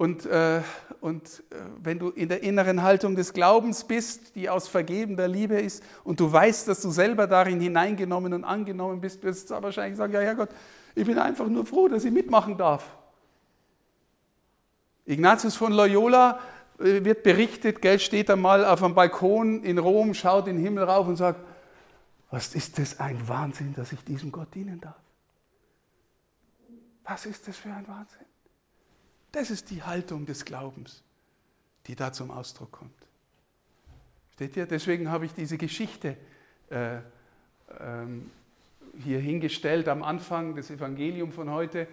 Und, 0.00 0.24
äh, 0.24 0.62
und 1.02 1.42
äh, 1.50 1.56
wenn 1.82 1.98
du 1.98 2.08
in 2.08 2.30
der 2.30 2.42
inneren 2.42 2.82
Haltung 2.82 3.16
des 3.16 3.34
Glaubens 3.34 3.84
bist, 3.84 4.34
die 4.34 4.48
aus 4.48 4.66
vergebender 4.66 5.28
Liebe 5.28 5.60
ist, 5.60 5.84
und 6.04 6.20
du 6.20 6.32
weißt, 6.32 6.68
dass 6.68 6.80
du 6.80 6.90
selber 6.90 7.26
darin 7.26 7.60
hineingenommen 7.60 8.32
und 8.32 8.44
angenommen 8.44 9.02
bist, 9.02 9.22
wirst 9.22 9.50
du 9.50 9.62
wahrscheinlich 9.62 9.98
sagen, 9.98 10.14
ja 10.14 10.20
Herrgott, 10.20 10.48
ich 10.94 11.04
bin 11.04 11.18
einfach 11.18 11.46
nur 11.48 11.66
froh, 11.66 11.86
dass 11.88 12.02
ich 12.04 12.12
mitmachen 12.12 12.56
darf. 12.56 12.96
Ignatius 15.04 15.56
von 15.56 15.72
Loyola 15.72 16.38
wird 16.80 17.22
berichtet, 17.22 17.82
Geld 17.82 18.00
steht 18.00 18.30
einmal 18.30 18.64
auf 18.64 18.82
einem 18.82 18.94
Balkon 18.94 19.62
in 19.62 19.78
Rom, 19.78 20.14
schaut 20.14 20.48
in 20.48 20.56
den 20.56 20.64
Himmel 20.64 20.84
rauf 20.84 21.06
und 21.06 21.16
sagt, 21.16 21.40
was 22.30 22.54
ist 22.54 22.78
das 22.78 22.98
ein 23.00 23.28
Wahnsinn, 23.28 23.74
dass 23.74 23.92
ich 23.92 24.02
diesem 24.04 24.32
Gott 24.32 24.54
dienen 24.54 24.80
darf? 24.80 24.96
Was 27.04 27.26
ist 27.26 27.46
das 27.48 27.56
für 27.56 27.70
ein 27.70 27.86
Wahnsinn? 27.86 28.24
Das 29.32 29.50
ist 29.50 29.70
die 29.70 29.82
Haltung 29.82 30.26
des 30.26 30.44
Glaubens, 30.44 31.02
die 31.86 31.94
da 31.94 32.12
zum 32.12 32.30
Ausdruck 32.30 32.72
kommt. 32.72 32.92
Steht 34.34 34.56
ihr? 34.56 34.66
Deswegen 34.66 35.10
habe 35.10 35.26
ich 35.26 35.34
diese 35.34 35.58
Geschichte 35.58 36.16
äh, 36.70 36.98
ähm, 37.78 38.30
hier 39.04 39.20
hingestellt 39.20 39.88
am 39.88 40.02
Anfang 40.02 40.54
des 40.54 40.70
Evangeliums 40.70 41.34
von 41.34 41.50
heute, 41.50 41.86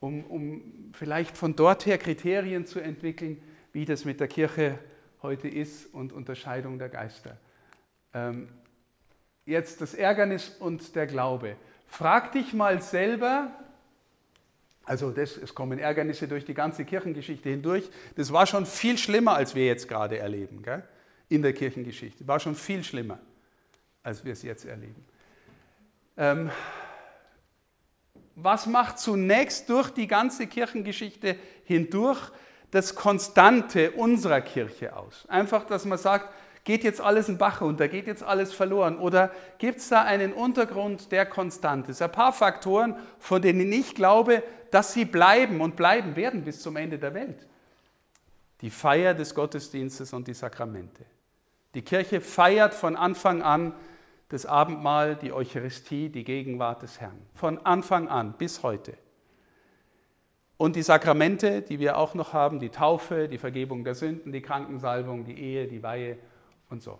um, 0.00 0.24
um 0.24 0.92
vielleicht 0.92 1.36
von 1.36 1.56
dort 1.56 1.86
her 1.86 1.98
Kriterien 1.98 2.66
zu 2.66 2.80
entwickeln, 2.80 3.40
wie 3.72 3.84
das 3.84 4.04
mit 4.04 4.20
der 4.20 4.28
Kirche 4.28 4.78
heute 5.22 5.48
ist 5.48 5.92
und 5.92 6.12
Unterscheidung 6.12 6.78
der 6.78 6.88
Geister. 6.88 7.36
Ähm, 8.14 8.48
jetzt 9.46 9.80
das 9.80 9.94
Ärgernis 9.94 10.48
und 10.60 10.94
der 10.94 11.06
Glaube. 11.06 11.56
Frag 11.86 12.32
dich 12.32 12.52
mal 12.52 12.80
selber, 12.82 13.50
also 14.84 15.10
das, 15.10 15.36
es 15.36 15.54
kommen 15.54 15.78
Ärgernisse 15.78 16.28
durch 16.28 16.44
die 16.44 16.54
ganze 16.54 16.84
Kirchengeschichte 16.84 17.48
hindurch. 17.50 17.88
Das 18.16 18.32
war 18.32 18.46
schon 18.46 18.66
viel 18.66 18.96
schlimmer, 18.96 19.34
als 19.34 19.54
wir 19.54 19.66
jetzt 19.66 19.88
gerade 19.88 20.18
erleben, 20.18 20.62
gell? 20.62 20.82
in 21.28 21.42
der 21.42 21.52
Kirchengeschichte. 21.52 22.26
War 22.26 22.40
schon 22.40 22.54
viel 22.54 22.82
schlimmer, 22.84 23.18
als 24.02 24.24
wir 24.24 24.32
es 24.32 24.42
jetzt 24.42 24.64
erleben. 24.64 25.04
Ähm, 26.16 26.50
was 28.34 28.66
macht 28.66 28.98
zunächst 28.98 29.68
durch 29.68 29.90
die 29.90 30.06
ganze 30.06 30.46
Kirchengeschichte 30.46 31.36
hindurch 31.64 32.30
das 32.70 32.94
Konstante 32.94 33.92
unserer 33.92 34.40
Kirche 34.40 34.96
aus? 34.96 35.24
Einfach, 35.28 35.64
dass 35.64 35.84
man 35.84 35.98
sagt, 35.98 36.28
geht 36.64 36.84
jetzt 36.84 37.00
alles 37.00 37.28
in 37.28 37.38
Bach 37.38 37.62
runter, 37.62 37.88
geht 37.88 38.06
jetzt 38.06 38.22
alles 38.22 38.52
verloren? 38.52 38.98
Oder 38.98 39.30
gibt 39.58 39.78
es 39.78 39.88
da 39.88 40.02
einen 40.02 40.32
Untergrund, 40.32 41.10
der 41.12 41.24
konstant 41.26 41.88
ist? 41.88 42.02
Ein 42.02 42.12
paar 42.12 42.32
Faktoren, 42.32 42.94
von 43.18 43.40
denen 43.40 43.72
ich 43.72 43.94
glaube, 43.94 44.42
dass 44.70 44.92
sie 44.92 45.06
bleiben 45.06 45.60
und 45.60 45.76
bleiben 45.76 46.14
werden 46.14 46.44
bis 46.44 46.60
zum 46.60 46.76
Ende 46.76 46.98
der 46.98 47.14
Welt. 47.14 47.46
Die 48.60 48.70
Feier 48.70 49.14
des 49.14 49.34
Gottesdienstes 49.34 50.12
und 50.12 50.28
die 50.28 50.34
Sakramente. 50.34 51.04
Die 51.74 51.82
Kirche 51.82 52.20
feiert 52.20 52.74
von 52.74 52.96
Anfang 52.96 53.40
an 53.40 53.72
das 54.28 54.44
Abendmahl, 54.44 55.16
die 55.16 55.32
Eucharistie, 55.32 56.10
die 56.10 56.24
Gegenwart 56.24 56.82
des 56.82 57.00
Herrn. 57.00 57.18
Von 57.32 57.64
Anfang 57.64 58.08
an 58.08 58.34
bis 58.36 58.62
heute. 58.62 58.94
Und 60.58 60.76
die 60.76 60.82
Sakramente, 60.82 61.62
die 61.62 61.78
wir 61.78 61.96
auch 61.96 62.14
noch 62.14 62.34
haben, 62.34 62.58
die 62.58 62.68
Taufe, 62.68 63.28
die 63.28 63.38
Vergebung 63.38 63.84
der 63.84 63.94
Sünden, 63.94 64.32
die 64.32 64.42
Krankensalbung, 64.42 65.24
die 65.24 65.38
Ehe, 65.40 65.66
die 65.66 65.82
Weihe 65.82 66.18
und 66.68 66.82
so. 66.82 66.98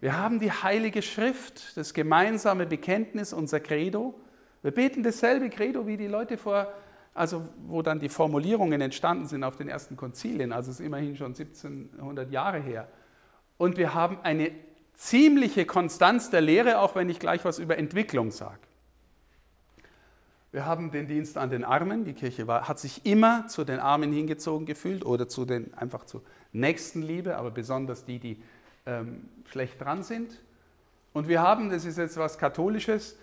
Wir 0.00 0.16
haben 0.16 0.38
die 0.38 0.52
Heilige 0.52 1.02
Schrift, 1.02 1.76
das 1.76 1.94
gemeinsame 1.94 2.66
Bekenntnis, 2.66 3.32
unser 3.32 3.58
Credo. 3.58 4.14
Wir 4.62 4.70
beten 4.70 5.02
dasselbe 5.02 5.50
Credo 5.50 5.86
wie 5.86 5.96
die 5.96 6.06
Leute 6.06 6.36
vor 6.36 6.72
also 7.14 7.46
wo 7.66 7.82
dann 7.82 7.98
die 7.98 8.08
Formulierungen 8.08 8.80
entstanden 8.80 9.26
sind 9.26 9.44
auf 9.44 9.56
den 9.56 9.68
ersten 9.68 9.96
Konzilien, 9.96 10.52
also 10.52 10.70
es 10.70 10.80
ist 10.80 10.86
immerhin 10.86 11.16
schon 11.16 11.28
1700 11.28 12.30
Jahre 12.30 12.58
her. 12.58 12.88
Und 13.58 13.76
wir 13.76 13.94
haben 13.94 14.18
eine 14.22 14.50
ziemliche 14.94 15.66
Konstanz 15.66 16.30
der 16.30 16.40
Lehre, 16.40 16.78
auch 16.78 16.94
wenn 16.94 17.08
ich 17.08 17.18
gleich 17.18 17.44
was 17.44 17.58
über 17.58 17.76
Entwicklung 17.78 18.30
sage. 18.30 18.60
Wir 20.52 20.66
haben 20.66 20.90
den 20.90 21.06
Dienst 21.06 21.38
an 21.38 21.48
den 21.48 21.64
Armen. 21.64 22.04
Die 22.04 22.12
Kirche 22.12 22.46
war, 22.46 22.68
hat 22.68 22.78
sich 22.78 23.06
immer 23.06 23.46
zu 23.48 23.64
den 23.64 23.80
Armen 23.80 24.12
hingezogen 24.12 24.66
gefühlt 24.66 25.04
oder 25.04 25.26
zu 25.26 25.46
den, 25.46 25.72
einfach 25.72 26.04
zur 26.04 26.22
Nächstenliebe, 26.52 27.38
aber 27.38 27.50
besonders 27.50 28.04
die, 28.04 28.18
die 28.18 28.42
ähm, 28.84 29.28
schlecht 29.50 29.80
dran 29.80 30.02
sind. 30.02 30.30
Und 31.14 31.26
wir 31.26 31.40
haben, 31.40 31.70
das 31.70 31.86
ist 31.86 31.96
jetzt 31.96 32.18
was 32.18 32.36
Katholisches, 32.36 33.16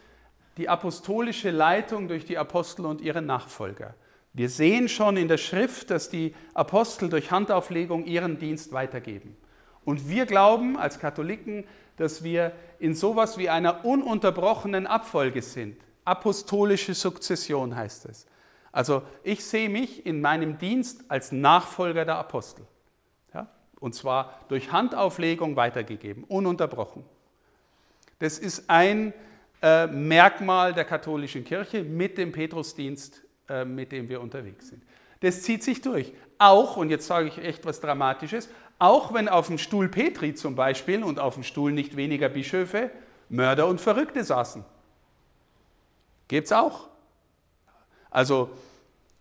die 0.57 0.69
apostolische 0.69 1.51
Leitung 1.51 2.07
durch 2.07 2.25
die 2.25 2.39
Apostel 2.39 2.87
und 2.87 2.99
ihre 2.99 3.21
Nachfolger. 3.21 3.93
Wir 4.33 4.49
sehen 4.49 4.89
schon 4.89 5.15
in 5.15 5.27
der 5.27 5.37
Schrift, 5.37 5.91
dass 5.91 6.09
die 6.09 6.33
Apostel 6.55 7.09
durch 7.09 7.29
Handauflegung 7.29 8.05
ihren 8.05 8.39
Dienst 8.39 8.73
weitergeben. 8.73 9.37
Und 9.85 10.09
wir 10.09 10.25
glauben 10.25 10.77
als 10.77 10.99
Katholiken, 10.99 11.63
dass 11.97 12.23
wir 12.23 12.53
in 12.79 12.95
sowas 12.95 13.37
wie 13.37 13.49
einer 13.49 13.85
ununterbrochenen 13.85 14.87
Abfolge 14.87 15.43
sind. 15.43 15.77
Apostolische 16.09 16.93
Sukzession 16.93 17.75
heißt 17.75 18.05
es. 18.05 18.25
Also 18.71 19.03
ich 19.23 19.43
sehe 19.43 19.69
mich 19.69 20.05
in 20.05 20.21
meinem 20.21 20.57
Dienst 20.57 21.03
als 21.07 21.31
Nachfolger 21.31 22.05
der 22.05 22.17
Apostel. 22.17 22.65
Ja? 23.33 23.47
Und 23.79 23.95
zwar 23.95 24.39
durch 24.47 24.71
Handauflegung 24.71 25.55
weitergegeben, 25.55 26.23
ununterbrochen. 26.25 27.03
Das 28.19 28.37
ist 28.37 28.69
ein 28.69 29.13
äh, 29.61 29.87
Merkmal 29.87 30.73
der 30.73 30.85
katholischen 30.85 31.43
Kirche 31.43 31.83
mit 31.83 32.17
dem 32.17 32.31
Petrusdienst, 32.31 33.21
äh, 33.47 33.65
mit 33.65 33.91
dem 33.91 34.09
wir 34.09 34.21
unterwegs 34.21 34.69
sind. 34.69 34.83
Das 35.21 35.41
zieht 35.43 35.63
sich 35.63 35.81
durch. 35.81 36.13
Auch, 36.37 36.77
und 36.77 36.89
jetzt 36.89 37.07
sage 37.07 37.27
ich 37.27 37.37
echt 37.39 37.65
was 37.65 37.81
Dramatisches, 37.81 38.49
auch 38.77 39.13
wenn 39.13 39.27
auf 39.27 39.47
dem 39.47 39.57
Stuhl 39.57 39.89
Petri 39.89 40.33
zum 40.33 40.55
Beispiel 40.55 41.03
und 41.03 41.19
auf 41.19 41.33
dem 41.33 41.43
Stuhl 41.43 41.71
nicht 41.71 41.97
weniger 41.97 42.29
Bischöfe 42.29 42.91
Mörder 43.27 43.67
und 43.67 43.79
Verrückte 43.79 44.23
saßen. 44.23 44.63
Gibt 46.29 46.45
es 46.45 46.53
auch. 46.53 46.87
Also 48.09 48.49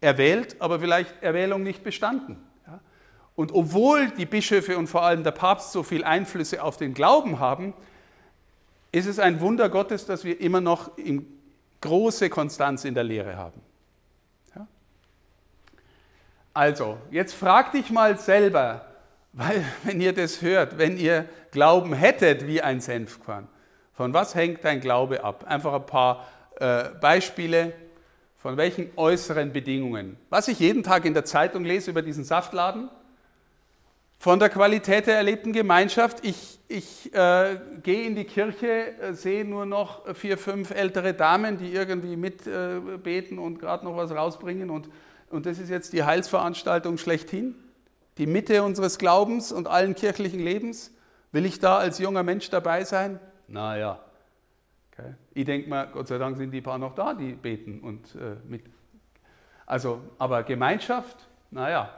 erwählt, 0.01 0.57
aber 0.61 0.79
vielleicht 0.79 1.21
Erwählung 1.21 1.65
nicht 1.65 1.83
bestanden. 1.83 2.37
Und 3.35 3.53
obwohl 3.53 4.11
die 4.11 4.27
Bischöfe 4.27 4.79
und 4.79 4.87
vor 4.87 5.03
allem 5.03 5.25
der 5.25 5.33
Papst 5.33 5.73
so 5.73 5.83
viel 5.83 6.05
Einflüsse 6.05 6.63
auf 6.63 6.77
den 6.77 6.95
Glauben 6.95 7.41
haben, 7.41 7.75
ist 8.93 9.07
es 9.07 9.19
ein 9.19 9.41
Wunder 9.41 9.69
Gottes, 9.69 10.07
dass 10.07 10.25
wir 10.25 10.41
immer 10.41 10.61
noch 10.61 10.91
große 11.81 12.31
Konstanz 12.31 12.85
in 12.85 12.95
der 12.95 13.05
Lehre 13.05 13.37
haben. 13.37 13.61
Also, 16.53 16.99
jetzt 17.13 17.35
frag 17.35 17.71
dich 17.71 17.91
mal 17.91 18.19
selber, 18.19 18.85
weil 19.33 19.65
wenn 19.85 20.01
ihr 20.01 20.13
das 20.13 20.43
hört, 20.43 20.77
wenn 20.77 20.99
ihr 20.99 21.29
Glauben 21.53 21.93
hättet 21.93 22.49
wie 22.49 22.61
ein 22.61 22.81
Senfkorn, 22.81 23.47
von 23.93 24.13
was 24.13 24.35
hängt 24.35 24.65
dein 24.65 24.81
Glaube 24.81 25.23
ab? 25.23 25.45
Einfach 25.47 25.73
ein 25.75 25.87
paar 25.87 26.27
äh, 26.61 26.91
Beispiele, 27.01 27.73
von 28.37 28.57
welchen 28.57 28.91
äußeren 28.97 29.53
Bedingungen. 29.53 30.17
Was 30.31 30.49
ich 30.49 30.61
jeden 30.61 30.83
Tag 30.83 31.05
in 31.05 31.15
der 31.15 31.25
Zeitung 31.25 31.65
lese 31.65 31.91
über 31.91 32.03
diesen 32.03 32.25
Saftladen, 32.25 32.89
von 34.19 34.41
der 34.41 34.49
Qualität 34.49 35.07
der 35.07 35.17
erlebten 35.17 35.53
Gemeinschaft. 35.53 36.25
Ich, 36.25 36.59
ich 36.67 37.15
äh, 37.15 37.61
gehe 37.83 38.05
in 38.05 38.17
die 38.17 38.25
Kirche, 38.25 38.99
äh, 39.01 39.13
sehe 39.13 39.45
nur 39.45 39.65
noch 39.65 40.15
vier, 40.15 40.37
fünf 40.37 40.73
ältere 40.73 41.15
Damen, 41.15 41.57
die 41.57 41.73
irgendwie 41.73 42.17
mitbeten 42.17 43.39
äh, 43.39 43.41
und 43.41 43.61
gerade 43.61 43.85
noch 43.85 43.97
was 43.97 44.11
rausbringen. 44.11 44.71
Und, 44.71 44.91
und 45.31 45.47
das 45.47 45.59
ist 45.59 45.71
jetzt 45.71 45.93
die 45.93 46.03
Heilsveranstaltung 46.03 46.99
schlechthin, 46.99 47.55
die 48.19 48.27
Mitte 48.27 48.65
unseres 48.65 48.99
Glaubens 48.99 49.53
und 49.53 49.69
allen 49.69 49.95
kirchlichen 49.95 50.41
Lebens. 50.41 50.93
Will 51.31 51.47
ich 51.47 51.61
da 51.61 51.79
als 51.79 51.99
junger 51.99 52.25
Mensch 52.25 52.51
dabei 52.51 52.85
sein? 52.85 53.21
Naja. 53.47 54.01
Okay. 54.99 55.15
Ich 55.35 55.45
denke 55.45 55.69
mal, 55.69 55.87
Gott 55.87 56.09
sei 56.09 56.19
Dank 56.19 56.37
sind 56.37 56.51
die 56.51 56.61
paar 56.61 56.79
noch 56.79 56.95
da, 56.95 57.15
die 57.15 57.33
beten 57.33 57.81
und 57.81 58.15
äh, 58.17 58.37
mit. 58.49 58.65
Also, 59.65 60.01
aber 60.19 60.43
Gemeinschaft, 60.43 61.29
naja, 61.51 61.91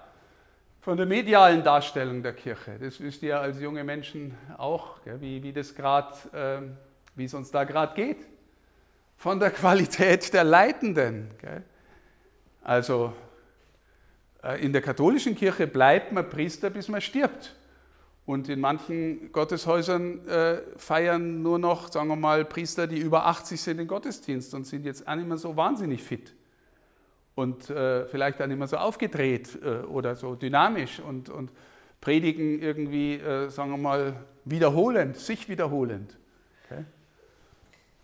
von 0.81 0.97
der 0.97 1.07
medialen 1.07 1.63
Darstellung 1.63 2.23
der 2.23 2.33
Kirche. 2.33 2.79
Das 2.79 3.01
wisst 3.01 3.23
ihr 3.23 3.41
als 3.41 3.61
junge 3.61 3.85
Menschen 3.85 4.35
auch, 4.59 5.03
gell, 5.05 5.21
wie, 5.21 5.43
wie, 5.43 5.53
das 5.53 5.75
grad, 5.75 6.33
äh, 6.35 6.61
wie 7.15 7.25
es 7.25 7.35
uns 7.35 7.51
da 7.51 7.65
gerade 7.65 7.95
geht. 7.95 8.27
Von 9.17 9.39
der 9.39 9.51
Qualität 9.51 10.33
der 10.33 10.45
Leitenden. 10.45 11.31
Gell. 11.39 11.63
Also 12.63 13.13
äh, 14.43 14.65
in 14.65 14.73
der 14.73 14.83
katholischen 14.83 15.37
Kirche 15.37 15.67
bleibt 15.67 16.13
man 16.13 16.29
Priester, 16.29 16.71
bis 16.71 16.89
man 16.89 17.01
stirbt. 17.01 17.55
Und 18.31 18.49
in 18.49 18.61
manchen 18.61 19.33
Gotteshäusern 19.33 20.25
äh, 20.29 20.59
feiern 20.77 21.43
nur 21.43 21.59
noch, 21.59 21.91
sagen 21.91 22.07
wir 22.07 22.15
mal, 22.15 22.45
Priester, 22.45 22.87
die 22.87 23.01
über 23.01 23.27
80 23.27 23.61
sind, 23.61 23.79
den 23.79 23.89
Gottesdienst 23.89 24.55
und 24.55 24.69
sind 24.69 24.85
jetzt 24.85 25.09
auch 25.09 25.17
nicht 25.17 25.27
mehr 25.27 25.37
so 25.37 25.57
wahnsinnig 25.57 26.01
fit 26.01 26.33
und 27.35 27.69
äh, 27.71 28.07
vielleicht 28.07 28.39
dann 28.39 28.53
immer 28.53 28.69
so 28.69 28.77
aufgedreht 28.77 29.59
äh, 29.61 29.81
oder 29.81 30.15
so 30.15 30.37
dynamisch 30.37 31.01
und, 31.01 31.29
und 31.29 31.51
predigen 32.01 32.63
irgendwie, 32.63 33.15
äh, 33.15 33.49
sagen 33.49 33.73
wir 33.73 33.79
mal, 33.79 34.15
wiederholend, 34.45 35.17
sich 35.17 35.49
wiederholend. 35.49 36.17
Okay. 36.67 36.85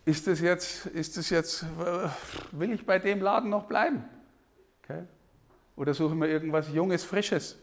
Ist 0.07 0.27
das 0.27 0.41
jetzt, 0.41 0.87
ist 0.87 1.17
das 1.17 1.31
jetzt, 1.31 1.63
äh, 1.63 2.09
will 2.51 2.73
ich 2.73 2.85
bei 2.85 2.99
dem 2.99 3.21
Laden 3.21 3.49
noch 3.49 3.67
bleiben? 3.67 4.03
Okay. 4.83 5.05
Oder 5.77 5.95
suchen 5.95 6.19
wir 6.19 6.27
irgendwas 6.27 6.69
Junges, 6.75 7.05
Frisches? 7.05 7.57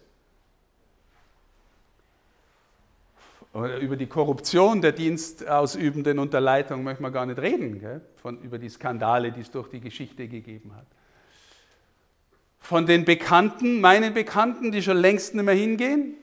Oder 3.53 3.77
über 3.77 3.95
die 3.95 4.07
Korruption 4.07 4.81
der 4.81 4.93
Dienstausübenden 4.93 6.17
unter 6.17 6.41
Leitung 6.41 6.83
möchten 6.83 7.03
wir 7.03 7.11
gar 7.11 7.27
nicht 7.27 7.39
reden, 7.39 7.79
gell? 7.79 8.01
Von, 8.15 8.41
über 8.41 8.57
die 8.57 8.69
Skandale, 8.69 9.31
die 9.31 9.41
es 9.41 9.51
durch 9.51 9.69
die 9.69 9.79
Geschichte 9.79 10.27
gegeben 10.27 10.75
hat. 10.75 10.87
Von 12.57 12.87
den 12.87 13.05
Bekannten, 13.05 13.79
meinen 13.79 14.13
Bekannten, 14.13 14.71
die 14.71 14.81
schon 14.81 14.97
längst 14.97 15.35
nicht 15.35 15.43
mehr 15.43 15.53
hingehen, 15.53 16.15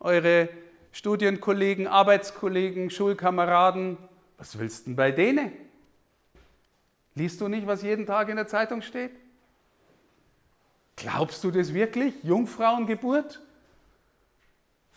eure 0.00 0.48
Studienkollegen, 0.90 1.86
Arbeitskollegen, 1.86 2.90
Schulkameraden, 2.90 3.96
was 4.36 4.58
willst 4.58 4.86
du 4.86 4.90
denn 4.90 4.96
bei 4.96 5.12
denen? 5.12 5.52
Liest 7.14 7.40
du 7.40 7.46
nicht, 7.46 7.66
was 7.66 7.82
jeden 7.82 8.06
Tag 8.06 8.28
in 8.28 8.36
der 8.36 8.48
Zeitung 8.48 8.82
steht? 8.82 9.12
Glaubst 10.96 11.44
du 11.44 11.50
das 11.52 11.72
wirklich? 11.74 12.14
Jungfrauengeburt? 12.24 13.40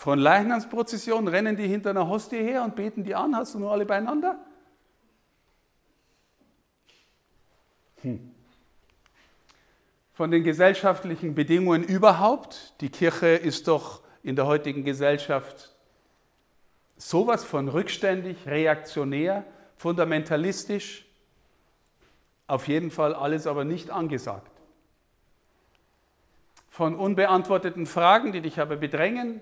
Von 0.04 0.20
Leichnamsprozession 0.20 1.30
rennen 1.30 1.56
die 1.56 1.66
hinter 1.66 1.92
einer 1.92 2.10
Hostie 2.10 2.36
her 2.36 2.66
und 2.66 2.76
beten 2.76 3.06
die 3.06 3.16
an. 3.16 3.38
Hast 3.38 3.54
du 3.56 3.60
nur 3.60 3.72
alle 3.72 3.86
beieinander? 3.86 4.38
Hm. 8.02 8.36
Von 10.12 10.30
den 10.30 10.44
gesellschaftlichen 10.44 11.36
Bedingungen 11.36 11.86
überhaupt. 11.86 12.74
Die 12.82 12.90
Kirche 12.90 13.28
ist 13.28 13.70
doch 13.70 14.02
in 14.24 14.36
der 14.36 14.46
heutigen 14.46 14.84
Gesellschaft 14.84 15.74
sowas 16.98 17.46
von 17.46 17.70
rückständig, 17.70 18.46
reaktionär, 18.46 19.46
fundamentalistisch. 19.78 21.06
Auf 22.48 22.68
jeden 22.68 22.92
Fall 22.92 23.16
alles 23.16 23.48
aber 23.48 23.64
nicht 23.64 23.90
angesagt. 23.90 24.52
Von 26.68 26.94
unbeantworteten 26.96 27.86
Fragen, 27.86 28.34
die 28.34 28.42
dich 28.42 28.60
aber 28.60 28.76
bedrängen, 28.76 29.40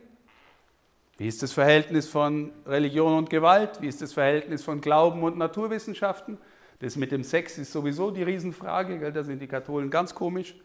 wie 1.22 1.28
ist 1.28 1.44
das 1.44 1.54
Verhältnis 1.54 2.08
von 2.08 2.52
Religion 2.66 3.16
und 3.16 3.30
Gewalt? 3.30 3.80
Wie 3.80 3.88
ist 3.88 4.02
das 4.02 4.12
Verhältnis 4.12 4.64
von 4.64 4.82
Glauben 4.82 5.22
und 5.22 5.38
Naturwissenschaften? 5.38 6.40
Das 6.80 6.96
mit 6.96 7.12
dem 7.12 7.24
Sex 7.24 7.60
ist 7.60 7.72
sowieso 7.72 8.10
die 8.10 8.24
Riesenfrage, 8.24 8.98
gell? 8.98 9.14
da 9.14 9.24
sind 9.24 9.40
die 9.40 9.46
Katholen 9.46 9.92
ganz 9.92 10.16
komisch. 10.16 10.56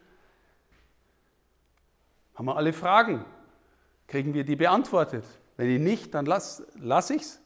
Haben 2.37 2.47
wir 2.47 2.57
alle 2.57 2.73
Fragen? 2.73 3.23
Kriegen 4.07 4.33
wir 4.33 4.45
die 4.45 4.57
beantwortet? 4.57 5.25
Wenn 5.59 5.69
die 5.69 5.79
nicht, 5.79 6.15
dann 6.15 6.25
lass, 6.25 6.67
lass 6.81 7.11
ich's. 7.11 7.39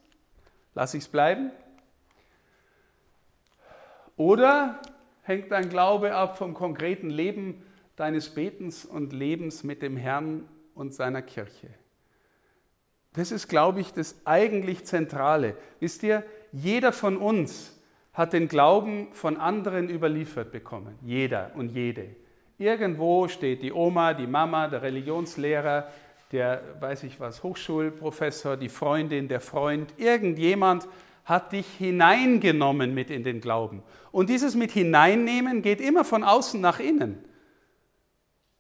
Lass 0.75 0.95
ich's 0.95 1.09
bleiben. 1.09 1.51
Oder 4.17 4.81
hängt 5.23 5.51
dein 5.51 5.69
Glaube 5.69 6.15
ab 6.15 6.39
vom 6.39 6.55
konkreten 6.55 7.11
Leben 7.11 7.65
deines 7.97 8.33
Betens 8.33 8.85
und 8.85 9.13
Lebens 9.13 9.65
mit 9.65 9.83
dem 9.83 9.97
Herrn 9.97 10.49
und 10.77 10.95
seiner 10.95 11.23
Kirche? 11.23 11.71
Das 13.13 13.33
ist, 13.33 13.49
glaube 13.49 13.81
ich, 13.81 13.93
das 13.93 14.21
eigentlich 14.25 14.85
Zentrale. 14.85 15.57
Wisst 15.81 16.03
ihr, 16.03 16.25
jeder 16.53 16.93
von 16.93 17.17
uns 17.17 17.77
hat 18.13 18.33
den 18.33 18.49
Glauben 18.49 19.09
von 19.13 19.37
anderen 19.37 19.89
überliefert 19.89 20.53
bekommen. 20.53 20.99
Jeder 21.03 21.53
und 21.55 21.71
jede. 21.71 22.17
Irgendwo 22.59 23.27
steht 23.29 23.63
die 23.63 23.73
Oma, 23.73 24.15
die 24.15 24.27
Mama, 24.27 24.69
der 24.69 24.83
Religionslehrer, 24.83 25.89
der, 26.31 26.63
weiß 26.79 27.05
ich 27.05 27.19
was, 27.19 27.43
Hochschulprofessor, 27.43 28.57
die 28.57 28.69
Freundin, 28.69 29.29
der 29.29 29.41
Freund. 29.41 29.95
Irgendjemand 29.97 30.87
hat 31.25 31.53
dich 31.53 31.67
hineingenommen 31.67 32.95
mit 32.95 33.11
in 33.11 33.25
den 33.25 33.41
Glauben. 33.41 33.83
Und 34.13 34.29
dieses 34.29 34.55
mit 34.55 34.71
hineinnehmen 34.73 35.63
geht 35.63 35.81
immer 35.81 36.05
von 36.05 36.23
außen 36.23 36.61
nach 36.61 36.81
innen. 36.81 37.25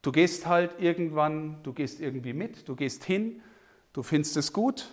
Du 0.02 0.12
gehst 0.12 0.46
halt 0.46 0.76
irgendwann, 0.78 1.58
du 1.62 1.72
gehst 1.72 2.00
irgendwie 2.00 2.32
mit, 2.32 2.68
du 2.68 2.74
gehst 2.74 3.04
hin 3.04 3.42
du 3.92 4.02
findest 4.02 4.36
es 4.36 4.52
gut. 4.52 4.88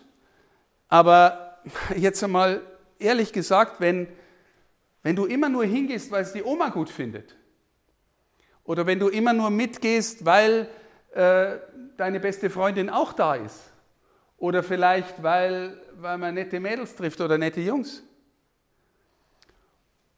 Aber 0.88 1.60
jetzt 1.96 2.24
einmal 2.24 2.62
ehrlich 3.00 3.34
gesagt, 3.34 3.80
wenn, 3.80 4.08
wenn 5.04 5.16
du 5.16 5.26
immer 5.26 5.50
nur 5.50 5.66
hingehst, 5.66 6.12
weil 6.12 6.24
es 6.24 6.34
die 6.34 6.44
Oma 6.44 6.70
gut 6.70 6.90
findet, 6.90 7.36
oder 8.64 8.86
wenn 8.86 9.00
du 9.00 9.08
immer 9.08 9.32
nur 9.32 9.50
mitgehst, 9.50 10.26
weil 10.26 10.70
äh, 11.14 11.58
deine 11.96 12.20
beste 12.20 12.50
Freundin 12.50 12.90
auch 12.90 13.14
da 13.14 13.36
ist, 13.36 13.72
oder 14.38 14.62
vielleicht 14.62 15.24
weil, 15.24 15.82
weil 15.96 16.18
man 16.18 16.36
nette 16.36 16.60
Mädels 16.60 16.96
trifft 16.96 17.22
oder 17.22 17.38
nette 17.38 17.62
Jungs. 17.62 18.04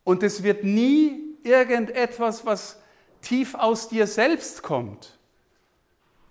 Und 0.04 0.24
es 0.24 0.42
wird 0.42 0.64
nie 0.64 1.38
irgendetwas, 1.44 2.46
was 2.46 2.82
tief 3.22 3.54
aus 3.54 3.88
dir 3.88 4.08
selbst 4.08 4.64
kommt 4.64 5.19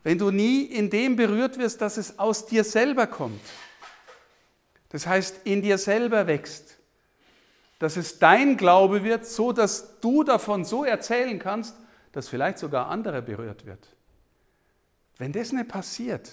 wenn 0.09 0.17
du 0.17 0.31
nie 0.31 0.63
in 0.63 0.89
dem 0.89 1.17
berührt 1.17 1.59
wirst, 1.59 1.83
dass 1.83 1.99
es 1.99 2.19
aus 2.19 2.47
dir 2.47 2.65
selber 2.65 3.07
kommt. 3.07 3.43
Das 4.89 5.07
heißt, 5.07 5.43
in 5.45 5.61
dir 5.61 5.77
selber 5.77 6.27
wächst. 6.27 6.79
Dass 7.79 7.99
es 7.99 8.19
dein 8.19 8.57
Glaube 8.57 9.05
wird, 9.05 9.27
so 9.27 9.53
dass 9.53 10.01
du 10.01 10.25
davon 10.25 10.65
so 10.65 10.83
erzählen 10.83 11.39
kannst, 11.39 11.77
dass 12.13 12.27
vielleicht 12.27 12.57
sogar 12.57 12.89
andere 12.89 13.21
berührt 13.21 13.67
wird. 13.67 13.87
Wenn 15.19 15.33
das 15.33 15.53
nicht 15.53 15.69
passiert, 15.69 16.31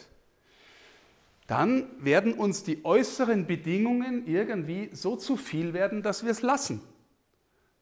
dann 1.45 1.85
werden 2.01 2.33
uns 2.35 2.63
die 2.63 2.85
äußeren 2.85 3.45
Bedingungen 3.45 4.25
irgendwie 4.25 4.89
so 4.93 5.17
zu 5.17 5.35
viel 5.35 5.73
werden, 5.73 6.01
dass 6.01 6.23
wir 6.23 6.31
es 6.31 6.41
lassen. 6.41 6.79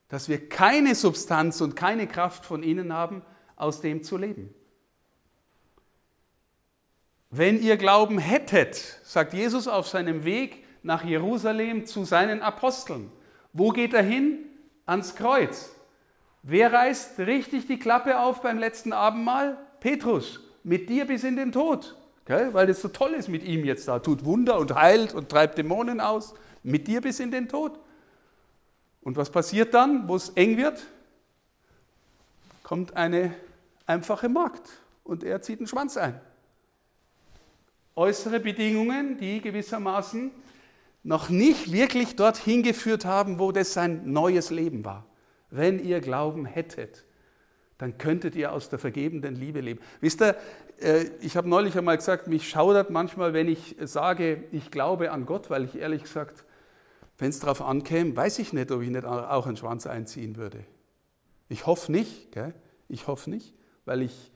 Dass 0.07 0.27
wir 0.27 0.49
keine 0.49 0.95
Substanz 0.95 1.61
und 1.61 1.75
keine 1.75 2.07
Kraft 2.07 2.47
von 2.47 2.63
innen 2.63 2.91
haben, 2.91 3.21
aus 3.55 3.79
dem 3.79 4.01
zu 4.01 4.17
leben. 4.17 4.55
Wenn 7.35 7.63
ihr 7.63 7.77
Glauben 7.77 8.19
hättet, 8.19 8.99
sagt 9.03 9.33
Jesus 9.33 9.67
auf 9.67 9.87
seinem 9.87 10.23
Weg 10.23 10.63
nach 10.83 11.03
Jerusalem 11.03 11.87
zu 11.87 12.05
seinen 12.05 12.43
Aposteln. 12.43 13.11
Wo 13.53 13.71
geht 13.71 13.95
er 13.95 14.03
hin? 14.03 14.37
Ans 14.85 15.15
Kreuz. 15.15 15.73
Wer 16.43 16.71
reißt 16.71 17.17
richtig 17.17 17.65
die 17.65 17.79
Klappe 17.79 18.19
auf 18.19 18.43
beim 18.43 18.59
letzten 18.59 18.93
Abendmahl? 18.93 19.57
Petrus. 19.79 20.41
Mit 20.63 20.89
dir 20.89 21.05
bis 21.05 21.23
in 21.23 21.35
den 21.35 21.51
Tod. 21.51 21.95
Okay? 22.23 22.49
Weil 22.51 22.67
das 22.67 22.83
so 22.83 22.89
toll 22.89 23.13
ist 23.13 23.29
mit 23.29 23.43
ihm 23.43 23.65
jetzt 23.65 23.87
da. 23.87 23.97
Tut 23.97 24.23
Wunder 24.23 24.59
und 24.59 24.75
heilt 24.75 25.15
und 25.15 25.29
treibt 25.29 25.57
Dämonen 25.57 26.01
aus. 26.01 26.35
Mit 26.61 26.87
dir 26.87 27.01
bis 27.01 27.19
in 27.19 27.31
den 27.31 27.49
Tod. 27.49 27.79
Und 29.01 29.17
was 29.17 29.31
passiert 29.31 29.73
dann, 29.73 30.07
wo 30.07 30.17
es 30.17 30.29
eng 30.35 30.57
wird? 30.57 30.85
Kommt 32.61 32.95
eine 32.95 33.33
einfache 33.87 34.29
Magd 34.29 34.69
und 35.03 35.23
er 35.23 35.41
zieht 35.41 35.59
den 35.59 35.65
Schwanz 35.65 35.97
ein 35.97 36.21
äußere 37.95 38.39
Bedingungen, 38.39 39.17
die 39.17 39.41
gewissermaßen 39.41 40.31
noch 41.03 41.29
nicht 41.29 41.71
wirklich 41.71 42.15
dorthin 42.15 42.63
geführt 42.63 43.05
haben, 43.05 43.39
wo 43.39 43.51
das 43.51 43.73
sein 43.73 44.11
neues 44.11 44.49
Leben 44.49 44.85
war. 44.85 45.05
Wenn 45.49 45.83
ihr 45.83 45.99
Glauben 45.99 46.45
hättet, 46.45 47.05
dann 47.77 47.97
könntet 47.97 48.35
ihr 48.35 48.53
aus 48.53 48.69
der 48.69 48.79
vergebenden 48.79 49.35
Liebe 49.35 49.59
leben. 49.59 49.81
Wisst 49.99 50.21
ihr, 50.21 50.37
äh, 50.79 51.05
ich 51.21 51.35
habe 51.35 51.49
neulich 51.49 51.77
einmal 51.77 51.97
gesagt, 51.97 52.27
mich 52.27 52.47
schaudert 52.47 52.89
manchmal, 52.89 53.33
wenn 53.33 53.47
ich 53.47 53.75
sage, 53.81 54.45
ich 54.51 54.71
glaube 54.71 55.11
an 55.11 55.25
Gott, 55.25 55.49
weil 55.49 55.65
ich 55.65 55.77
ehrlich 55.77 56.03
gesagt, 56.03 56.45
wenn 57.17 57.29
es 57.29 57.39
darauf 57.39 57.61
ankäme, 57.61 58.15
weiß 58.15 58.39
ich 58.39 58.53
nicht, 58.53 58.71
ob 58.71 58.81
ich 58.81 58.89
nicht 58.89 59.05
auch 59.05 59.45
einen 59.45 59.57
Schwanz 59.57 59.85
einziehen 59.85 60.37
würde. 60.37 60.63
Ich 61.49 61.65
hoffe 61.65 61.91
nicht, 61.91 62.31
gell? 62.31 62.53
ich 62.87 63.07
hoffe 63.07 63.29
nicht, 63.29 63.53
weil 63.85 64.01
ich 64.01 64.31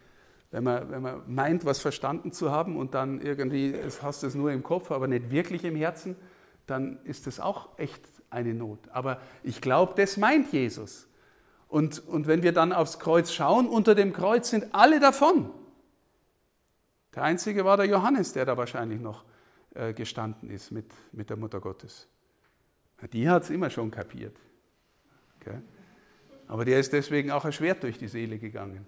wenn 0.58 0.64
man, 0.64 0.90
wenn 0.90 1.02
man 1.04 1.22
meint, 1.28 1.66
was 1.66 1.80
verstanden 1.80 2.32
zu 2.32 2.52
haben 2.52 2.78
und 2.78 2.96
dann 2.96 3.22
irgendwie 3.22 3.76
hast 4.02 4.24
du 4.24 4.28
es 4.28 4.34
nur 4.34 4.52
im 4.52 4.64
Kopf, 4.64 4.90
aber 4.90 5.08
nicht 5.08 5.30
wirklich 5.30 5.64
im 5.64 5.76
Herzen, 5.76 6.16
dann 6.66 6.98
ist 7.04 7.28
das 7.28 7.40
auch 7.40 7.78
echt 7.78 8.02
eine 8.32 8.56
Not. 8.56 8.80
Aber 8.90 9.22
ich 9.44 9.62
glaube, 9.62 9.94
das 9.96 10.18
meint 10.18 10.52
Jesus. 10.52 11.08
Und, 11.68 12.00
und 12.08 12.26
wenn 12.26 12.42
wir 12.42 12.54
dann 12.54 12.74
aufs 12.74 12.98
Kreuz 12.98 13.32
schauen, 13.32 13.68
unter 13.68 13.94
dem 13.94 14.14
Kreuz 14.14 14.50
sind 14.50 14.74
alle 14.74 15.00
davon. 15.00 15.52
Der 17.14 17.22
einzige 17.22 17.64
war 17.64 17.78
der 17.78 17.86
Johannes, 17.86 18.34
der 18.34 18.46
da 18.46 18.58
wahrscheinlich 18.58 19.00
noch 19.00 19.26
äh, 19.76 19.94
gestanden 19.94 20.50
ist 20.50 20.72
mit, 20.72 20.92
mit 21.12 21.30
der 21.30 21.38
Mutter 21.38 21.60
Gottes. 21.60 22.08
Die 23.14 23.30
hat 23.30 23.44
es 23.44 23.52
immer 23.52 23.70
schon 23.70 23.92
kapiert. 23.92 24.36
Okay? 25.40 25.60
Aber 26.48 26.66
der 26.66 26.80
ist 26.80 26.94
deswegen 26.94 27.30
auch 27.30 27.46
erschwert 27.46 27.84
durch 27.84 28.00
die 28.00 28.08
Seele 28.08 28.40
gegangen. 28.40 28.88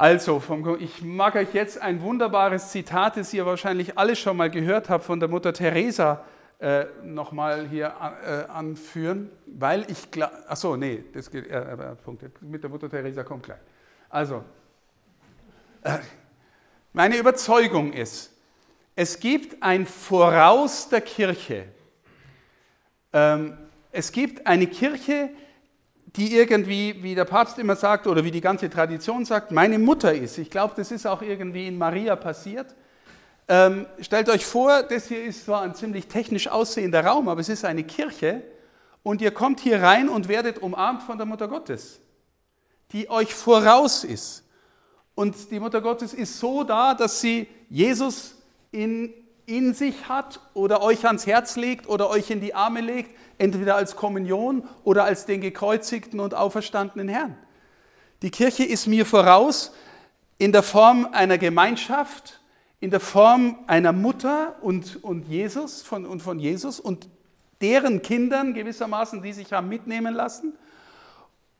Also, 0.00 0.40
ich 0.78 1.02
mag 1.02 1.34
euch 1.34 1.52
jetzt 1.54 1.82
ein 1.82 2.00
wunderbares 2.00 2.70
Zitat, 2.70 3.16
das 3.16 3.34
ihr 3.34 3.44
wahrscheinlich 3.44 3.98
alle 3.98 4.14
schon 4.14 4.36
mal 4.36 4.48
gehört 4.48 4.88
habt, 4.88 5.02
von 5.02 5.18
der 5.18 5.28
Mutter 5.28 5.52
Teresa 5.52 6.24
äh, 6.60 6.84
nochmal 7.02 7.66
hier 7.66 7.92
äh, 8.24 8.48
anführen, 8.48 9.28
weil 9.46 9.90
ich 9.90 10.08
glaube, 10.12 10.34
achso, 10.48 10.76
nee, 10.76 11.02
das 11.12 11.28
geht, 11.28 11.48
äh, 11.48 11.96
Punkt, 12.04 12.22
mit 12.42 12.62
der 12.62 12.70
Mutter 12.70 12.88
Teresa 12.88 13.24
kommt 13.24 13.42
gleich. 13.42 13.58
Also, 14.08 14.44
äh, 15.82 15.98
Meine 16.92 17.16
Überzeugung 17.16 17.92
ist, 17.92 18.32
es 18.94 19.18
gibt 19.18 19.60
ein 19.60 19.84
Voraus 19.84 20.88
der 20.88 21.00
Kirche. 21.00 21.64
Ähm, 23.12 23.58
es 23.90 24.12
gibt 24.12 24.46
eine 24.46 24.68
Kirche, 24.68 25.30
die 25.30 25.38
irgendwie, 26.26 27.02
wie 27.02 27.14
der 27.14 27.24
Papst 27.24 27.58
immer 27.58 27.76
sagt 27.76 28.06
oder 28.06 28.24
wie 28.24 28.30
die 28.30 28.40
ganze 28.40 28.68
Tradition 28.68 29.24
sagt, 29.24 29.52
meine 29.52 29.78
Mutter 29.78 30.12
ist. 30.12 30.38
Ich 30.38 30.50
glaube, 30.50 30.74
das 30.76 30.90
ist 30.90 31.06
auch 31.06 31.22
irgendwie 31.22 31.66
in 31.66 31.78
Maria 31.78 32.16
passiert. 32.16 32.74
Ähm, 33.46 33.86
stellt 34.00 34.28
euch 34.28 34.44
vor, 34.44 34.82
das 34.82 35.08
hier 35.08 35.24
ist 35.24 35.46
zwar 35.46 35.62
ein 35.62 35.74
ziemlich 35.74 36.06
technisch 36.08 36.48
aussehender 36.48 37.04
Raum, 37.04 37.28
aber 37.28 37.40
es 37.40 37.48
ist 37.48 37.64
eine 37.64 37.84
Kirche 37.84 38.42
und 39.02 39.22
ihr 39.22 39.30
kommt 39.30 39.60
hier 39.60 39.82
rein 39.82 40.10
und 40.10 40.28
werdet 40.28 40.58
umarmt 40.58 41.02
von 41.02 41.16
der 41.16 41.26
Mutter 41.26 41.48
Gottes, 41.48 42.00
die 42.92 43.08
euch 43.08 43.32
voraus 43.32 44.04
ist. 44.04 44.44
Und 45.14 45.50
die 45.50 45.60
Mutter 45.60 45.80
Gottes 45.80 46.12
ist 46.12 46.38
so 46.38 46.62
da, 46.62 46.94
dass 46.94 47.20
sie 47.20 47.48
Jesus 47.70 48.36
in, 48.70 49.14
in 49.46 49.72
sich 49.72 50.08
hat 50.08 50.40
oder 50.52 50.82
euch 50.82 51.06
ans 51.06 51.26
Herz 51.26 51.56
legt 51.56 51.88
oder 51.88 52.10
euch 52.10 52.30
in 52.30 52.40
die 52.40 52.54
Arme 52.54 52.82
legt, 52.82 53.10
entweder 53.38 53.76
als 53.76 53.96
Kommunion 53.96 54.66
oder 54.84 55.04
als 55.04 55.26
den 55.26 55.40
gekreuzigten 55.40 56.20
und 56.20 56.34
auferstandenen 56.34 57.08
Herrn. 57.08 57.36
Die 58.22 58.30
Kirche 58.30 58.64
ist 58.64 58.86
mir 58.86 59.06
voraus 59.06 59.72
in 60.38 60.52
der 60.52 60.62
Form 60.62 61.08
einer 61.12 61.38
Gemeinschaft, 61.38 62.40
in 62.80 62.90
der 62.90 63.00
Form 63.00 63.58
einer 63.66 63.92
Mutter 63.92 64.56
und, 64.60 65.02
und 65.02 65.28
Jesus 65.28 65.82
von, 65.82 66.06
und 66.06 66.20
von 66.20 66.38
Jesus 66.38 66.78
und 66.80 67.08
deren 67.60 68.02
Kindern 68.02 68.54
gewissermaßen, 68.54 69.22
die 69.22 69.32
sich 69.32 69.52
haben 69.52 69.68
mitnehmen 69.68 70.14
lassen. 70.14 70.56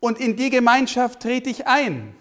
Und 0.01 0.21
in 0.21 0.37
die 0.37 0.51
Gemeinschaft 0.51 1.21
trete 1.21 1.51
ich 1.51 1.67
ein. 1.67 2.15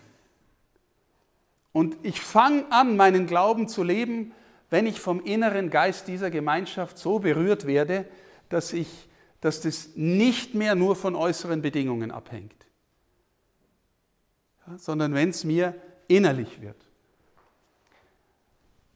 Und 1.73 1.95
ich 2.01 2.21
fange 2.21 2.65
an, 2.71 2.97
meinen 2.97 3.27
Glauben 3.27 3.67
zu 3.67 3.83
leben, 3.83 4.33
wenn 4.69 4.87
ich 4.87 4.99
vom 4.99 5.23
inneren 5.23 5.69
Geist 5.69 6.07
dieser 6.07 6.31
Gemeinschaft 6.31 6.97
so 6.97 7.19
berührt 7.19 7.67
werde, 7.67 8.05
dass, 8.49 8.73
ich, 8.73 9.06
dass 9.41 9.61
das 9.61 9.89
nicht 9.95 10.53
mehr 10.53 10.75
nur 10.75 10.95
von 10.95 11.15
äußeren 11.15 11.61
Bedingungen 11.61 12.11
abhängt, 12.11 12.65
sondern 14.77 15.13
wenn 15.13 15.29
es 15.29 15.43
mir 15.43 15.75
innerlich 16.07 16.61
wird. 16.61 16.87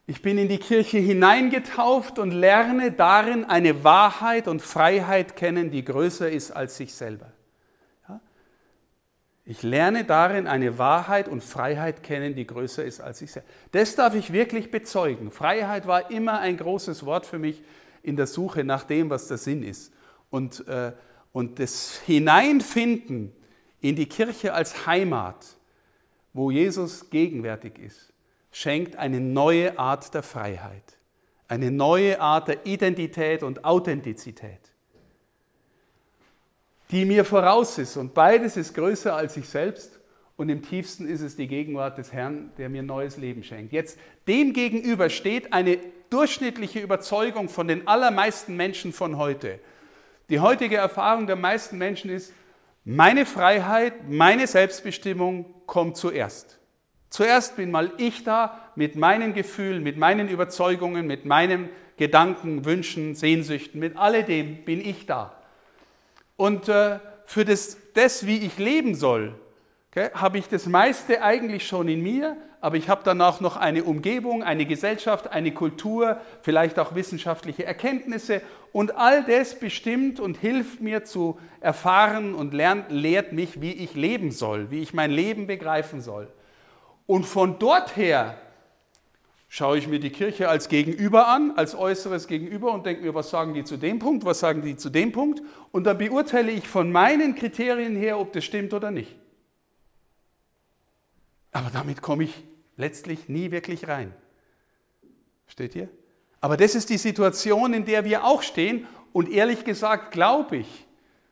Ich 0.08 0.22
bin 0.22 0.38
in 0.38 0.50
die 0.50 0.58
Kirche 0.58 0.98
hineingetauft 0.98 2.20
und 2.20 2.32
lerne 2.32 2.92
darin 2.92 3.46
eine 3.46 3.84
Wahrheit 3.84 4.48
und 4.48 4.62
Freiheit 4.62 5.36
kennen, 5.36 5.72
die 5.72 5.86
größer 5.86 6.30
ist 6.30 6.52
als 6.52 6.78
sich 6.78 6.94
selber. 6.94 7.32
Ich 9.44 9.64
lerne 9.64 10.06
darin 10.06 10.48
eine 10.48 10.78
Wahrheit 10.78 11.28
und 11.28 11.44
Freiheit 11.44 12.04
kennen, 12.04 12.36
die 12.36 12.46
größer 12.46 12.84
ist 12.86 13.02
als 13.02 13.22
ich 13.22 13.32
selbst. 13.32 13.50
Das 13.72 13.96
darf 13.96 14.14
ich 14.16 14.32
wirklich 14.32 14.70
bezeugen. 14.70 15.32
Freiheit 15.32 15.88
war 15.88 16.12
immer 16.12 16.40
ein 16.40 16.58
großes 16.58 17.06
Wort 17.06 17.26
für 17.26 17.40
mich 17.40 17.64
in 18.04 18.16
der 18.16 18.28
Suche 18.28 18.64
nach 18.64 18.84
dem, 18.84 19.10
was 19.10 19.28
der 19.28 19.38
Sinn 19.38 19.64
ist. 19.64 19.94
Und, 20.32 20.68
äh, 20.68 20.94
und 21.32 21.60
das 21.60 22.00
Hineinfinden 22.06 23.32
in 23.82 23.96
die 23.96 24.08
Kirche 24.08 24.54
als 24.54 24.88
Heimat, 24.88 25.46
wo 26.34 26.50
Jesus 26.50 27.12
gegenwärtig 27.12 27.78
ist, 27.78 28.12
schenkt 28.52 28.96
eine 28.96 29.20
neue 29.20 29.78
Art 29.78 30.14
der 30.14 30.24
Freiheit, 30.24 30.98
eine 31.48 31.70
neue 31.70 32.20
Art 32.20 32.48
der 32.48 32.66
Identität 32.66 33.44
und 33.44 33.64
Authentizität 33.64 34.72
die 36.92 37.06
mir 37.06 37.26
voraus 37.26 37.78
ist. 37.78 37.98
Und 37.98 38.14
beides 38.14 38.58
ist 38.58 38.74
größer 38.74 39.16
als 39.16 39.38
ich 39.38 39.48
selbst. 39.48 40.00
Und 40.36 40.50
im 40.50 40.62
tiefsten 40.62 41.08
ist 41.08 41.22
es 41.22 41.36
die 41.36 41.48
Gegenwart 41.48 41.98
des 41.98 42.12
Herrn, 42.12 42.52
der 42.58 42.70
mir 42.70 42.84
neues 42.84 43.18
Leben 43.18 43.44
schenkt. 43.44 43.74
Jetzt 43.74 43.98
dem 44.28 44.54
gegenüber 44.54 45.10
steht 45.10 45.54
eine 45.54 45.78
durchschnittliche 46.10 46.80
Überzeugung 46.80 47.48
von 47.48 47.68
den 47.68 47.88
allermeisten 47.88 48.58
Menschen 48.58 48.92
von 48.92 49.18
heute. 49.18 49.60
Die 50.32 50.40
heutige 50.40 50.78
Erfahrung 50.78 51.28
der 51.28 51.36
meisten 51.36 51.78
Menschen 51.78 52.10
ist, 52.10 52.34
meine 52.86 53.26
Freiheit, 53.26 54.10
meine 54.10 54.48
Selbstbestimmung 54.48 55.54
kommt 55.66 55.98
zuerst. 55.98 56.58
Zuerst 57.10 57.58
bin 57.58 57.70
mal 57.70 57.92
ich 57.98 58.24
da 58.24 58.72
mit 58.76 58.96
meinen 58.96 59.34
Gefühlen, 59.34 59.84
mit 59.84 59.98
meinen 59.98 60.30
Überzeugungen, 60.30 61.06
mit 61.06 61.26
meinen 61.26 61.68
Gedanken, 61.98 62.64
Wünschen, 62.64 63.14
Sehnsüchten, 63.14 63.82
mit 63.82 63.98
alledem 63.98 64.64
bin 64.64 64.80
ich 64.80 65.06
da. 65.06 65.36
Und 66.38 66.70
äh, 66.70 67.00
für 67.26 67.44
das, 67.44 67.78
das, 67.94 68.26
wie 68.26 68.38
ich 68.38 68.58
leben 68.58 68.96
soll, 68.96 69.36
okay, 69.92 70.10
habe 70.14 70.38
ich 70.38 70.48
das 70.48 70.66
meiste 70.66 71.22
eigentlich 71.22 71.68
schon 71.68 71.88
in 71.88 72.02
mir, 72.02 72.38
aber 72.62 72.78
ich 72.78 72.90
habe 72.90 73.02
danach 73.04 73.42
noch 73.42 73.58
eine 73.58 73.84
Umgebung, 73.84 74.44
eine 74.44 74.66
Gesellschaft, 74.66 75.32
eine 75.32 75.52
Kultur, 75.52 76.18
vielleicht 76.42 76.80
auch 76.80 76.96
wissenschaftliche 76.96 77.66
Erkenntnisse 77.66 78.42
und 78.72 78.96
all 78.96 79.24
das 79.24 79.60
bestimmt 79.60 80.20
und 80.20 80.38
hilft 80.38 80.80
mir 80.80 81.04
zu 81.04 81.40
erfahren 81.60 82.36
und 82.36 82.54
lernt, 82.54 82.92
lehrt 82.92 83.34
mich, 83.34 83.62
wie 83.62 83.74
ich 83.74 83.96
leben 83.96 84.32
soll, 84.32 84.72
wie 84.72 84.82
ich 84.82 84.94
mein 84.94 85.12
Leben 85.12 85.48
begreifen 85.48 86.02
soll. 86.02 86.32
Und 87.08 87.26
von 87.26 87.60
dort 87.60 87.98
her 87.98 88.38
schaue 89.50 89.78
ich 89.78 89.88
mir 89.88 90.00
die 90.00 90.12
Kirche 90.12 90.48
als 90.48 90.70
Gegenüber 90.70 91.28
an, 91.28 91.54
als 91.58 91.76
äußeres 91.76 92.28
Gegenüber 92.28 92.72
und 92.72 92.86
denke 92.86 93.02
mir, 93.02 93.14
was 93.14 93.32
sagen 93.32 93.54
die 93.54 93.66
zu 93.66 93.76
dem 93.76 94.00
Punkt, 94.00 94.24
was 94.24 94.40
sagen 94.40 94.62
die 94.62 94.78
zu 94.78 94.90
dem 94.90 95.12
Punkt 95.12 95.42
und 95.74 95.84
dann 95.84 95.98
beurteile 95.98 96.52
ich 96.52 96.68
von 96.68 96.92
meinen 96.92 97.36
Kriterien 97.36 97.98
her, 97.98 98.18
ob 98.18 98.32
das 98.32 98.46
stimmt 98.46 98.74
oder 98.74 98.92
nicht. 98.92 99.21
Aber 101.52 101.70
damit 101.70 102.02
komme 102.02 102.24
ich 102.24 102.44
letztlich 102.78 103.30
nie 103.30 103.52
wirklich 103.52 103.88
rein. 103.88 104.14
Steht 105.48 105.76
ihr? 105.76 105.90
Aber 106.40 106.58
das 106.58 106.76
ist 106.76 106.90
die 106.90 106.98
Situation, 106.98 107.74
in 107.74 107.86
der 107.86 108.06
wir 108.06 108.24
auch 108.24 108.42
stehen 108.42 108.88
und 109.14 109.30
ehrlich 109.30 109.64
gesagt 109.64 110.12
glaube 110.12 110.58
ich, 110.58 110.88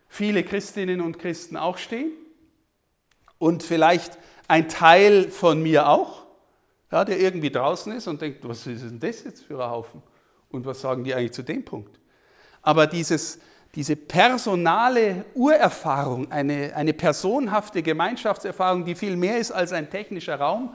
viele 0.07 0.43
Christinnen 0.43 1.01
und 1.01 1.19
Christen 1.19 1.57
auch 1.57 1.77
stehen 1.77 2.11
und 3.37 3.63
vielleicht 3.63 4.17
ein 4.47 4.67
Teil 4.67 5.29
von 5.29 5.63
mir 5.63 5.87
auch 5.87 6.19
ja, 6.91 7.05
der 7.05 7.19
irgendwie 7.19 7.51
draußen 7.51 7.91
ist 7.93 8.07
und 8.07 8.21
denkt, 8.21 8.47
was 8.47 8.65
ist 8.65 8.83
denn 8.83 8.99
das 8.99 9.23
jetzt 9.23 9.43
für 9.43 9.63
ein 9.63 9.69
Haufen? 9.69 10.01
Und 10.49 10.65
was 10.65 10.81
sagen 10.81 11.03
die 11.03 11.13
eigentlich 11.13 11.33
zu 11.33 11.43
dem 11.43 11.63
Punkt? 11.63 11.99
Aber 12.61 12.87
dieses, 12.87 13.39
diese 13.75 13.95
personale 13.95 15.25
Urerfahrung, 15.35 16.31
eine, 16.31 16.75
eine 16.75 16.93
personhafte 16.93 17.83
Gemeinschaftserfahrung, 17.83 18.85
die 18.85 18.95
viel 18.95 19.15
mehr 19.15 19.37
ist 19.37 19.51
als 19.51 19.73
ein 19.73 19.89
technischer 19.89 20.35
Raum 20.37 20.73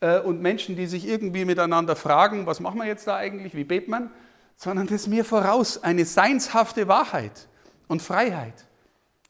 äh, 0.00 0.20
und 0.20 0.42
Menschen, 0.42 0.76
die 0.76 0.86
sich 0.86 1.08
irgendwie 1.08 1.44
miteinander 1.44 1.96
fragen, 1.96 2.46
was 2.46 2.60
machen 2.60 2.78
wir 2.78 2.86
jetzt 2.86 3.06
da 3.06 3.16
eigentlich, 3.16 3.54
wie 3.54 3.64
betet 3.64 3.88
man, 3.88 4.10
sondern 4.56 4.86
das 4.86 5.06
mir 5.06 5.24
voraus 5.24 5.82
eine 5.82 6.04
seinshafte 6.04 6.88
Wahrheit 6.88 7.48
und 7.88 8.02
Freiheit, 8.02 8.66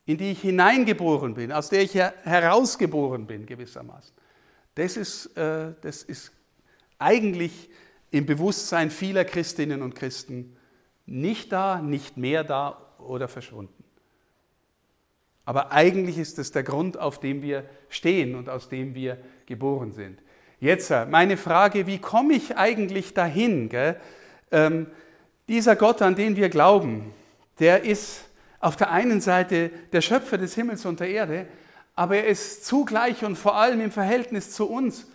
in 0.04 0.16
die 0.18 0.32
ich 0.32 0.40
hineingeboren 0.40 1.34
bin, 1.34 1.52
aus 1.52 1.68
der 1.68 1.82
ich 1.82 1.94
herausgeboren 1.94 3.26
bin 3.26 3.46
gewissermaßen. 3.46 4.14
Das 4.74 4.96
ist, 4.96 5.36
äh, 5.36 5.74
das 5.80 6.02
ist 6.02 6.32
eigentlich 6.98 7.70
im 8.10 8.26
Bewusstsein 8.26 8.90
vieler 8.90 9.24
Christinnen 9.24 9.82
und 9.82 9.94
Christen 9.94 10.56
nicht 11.06 11.52
da, 11.52 11.80
nicht 11.80 12.16
mehr 12.16 12.42
da 12.42 12.85
oder 12.98 13.28
verschwunden. 13.28 13.84
Aber 15.44 15.70
eigentlich 15.72 16.18
ist 16.18 16.38
es 16.38 16.50
der 16.50 16.64
Grund, 16.64 16.98
auf 16.98 17.20
dem 17.20 17.40
wir 17.40 17.64
stehen 17.88 18.34
und 18.34 18.48
aus 18.48 18.68
dem 18.68 18.94
wir 18.94 19.18
geboren 19.46 19.92
sind. 19.92 20.20
Jetzt 20.58 20.90
meine 20.90 21.36
Frage, 21.36 21.86
wie 21.86 21.98
komme 21.98 22.34
ich 22.34 22.56
eigentlich 22.56 23.14
dahin? 23.14 23.70
Ähm, 24.50 24.86
dieser 25.48 25.76
Gott, 25.76 26.02
an 26.02 26.16
den 26.16 26.34
wir 26.36 26.48
glauben, 26.48 27.12
der 27.60 27.84
ist 27.84 28.24
auf 28.58 28.74
der 28.74 28.90
einen 28.90 29.20
Seite 29.20 29.70
der 29.92 30.00
Schöpfer 30.00 30.38
des 30.38 30.54
Himmels 30.54 30.84
und 30.84 30.98
der 30.98 31.08
Erde, 31.08 31.46
aber 31.94 32.16
er 32.16 32.26
ist 32.26 32.64
zugleich 32.64 33.24
und 33.24 33.36
vor 33.36 33.54
allem 33.54 33.80
im 33.80 33.92
Verhältnis 33.92 34.50
zu 34.50 34.68
uns 34.68 35.06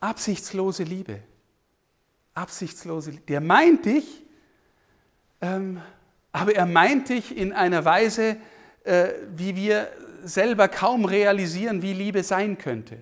absichtslose 0.00 0.84
Liebe. 0.84 1.20
Absichtslose 2.34 3.10
Liebe. 3.10 3.24
Der 3.28 3.40
meint 3.40 3.84
dich, 3.84 4.22
ähm, 5.40 5.80
aber 6.34 6.56
er 6.56 6.66
meint 6.66 7.10
dich 7.10 7.36
in 7.36 7.52
einer 7.52 7.84
Weise, 7.84 8.36
äh, 8.82 9.10
wie 9.36 9.54
wir 9.54 9.88
selber 10.24 10.66
kaum 10.66 11.04
realisieren, 11.04 11.80
wie 11.80 11.92
Liebe 11.92 12.24
sein 12.24 12.58
könnte. 12.58 12.98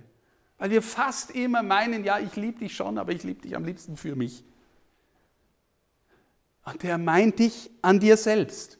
Weil 0.59 0.71
wir 0.71 0.83
fast 0.83 1.31
immer 1.31 1.62
meinen, 1.62 2.05
ja, 2.05 2.18
ich 2.18 2.37
liebe 2.37 2.59
dich 2.59 2.77
schon, 2.77 2.99
aber 2.99 3.12
ich 3.12 3.23
liebe 3.23 3.40
dich 3.40 3.57
am 3.57 3.64
liebsten 3.64 3.97
für 3.97 4.14
mich. 4.16 4.45
Und 6.66 6.85
er 6.85 6.99
meint 6.99 7.38
dich 7.38 7.71
an 7.81 8.01
dir 8.01 8.18
selbst. 8.18 8.79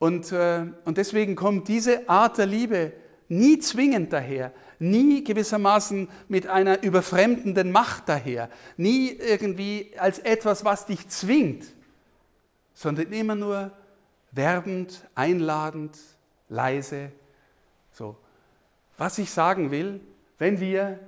Und, 0.00 0.32
äh, 0.32 0.66
und 0.84 0.98
deswegen 0.98 1.36
kommt 1.36 1.68
diese 1.68 2.08
Art 2.08 2.38
der 2.38 2.46
Liebe 2.46 2.92
nie 3.28 3.60
zwingend 3.60 4.12
daher, 4.12 4.52
nie 4.80 5.22
gewissermaßen 5.22 6.08
mit 6.26 6.48
einer 6.48 6.82
überfremdenden 6.82 7.70
Macht 7.70 8.08
daher, 8.08 8.50
nie 8.76 9.10
irgendwie 9.10 9.92
als 9.96 10.18
etwas, 10.18 10.64
was 10.64 10.86
dich 10.86 11.06
zwingt, 11.06 11.72
sondern 12.74 13.12
immer 13.12 13.34
nur 13.34 13.72
werbend, 14.30 15.06
einladend, 15.14 15.98
leise. 16.48 17.12
So. 17.90 18.16
Was 18.96 19.18
ich 19.18 19.30
sagen 19.30 19.70
will, 19.70 20.00
wenn 20.38 20.60
wir 20.60 20.98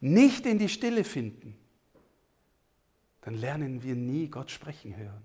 nicht 0.00 0.46
in 0.46 0.58
die 0.58 0.68
Stille 0.68 1.04
finden, 1.04 1.56
dann 3.22 3.34
lernen 3.34 3.82
wir 3.82 3.94
nie 3.96 4.28
Gott 4.28 4.50
sprechen 4.50 4.96
hören. 4.96 5.22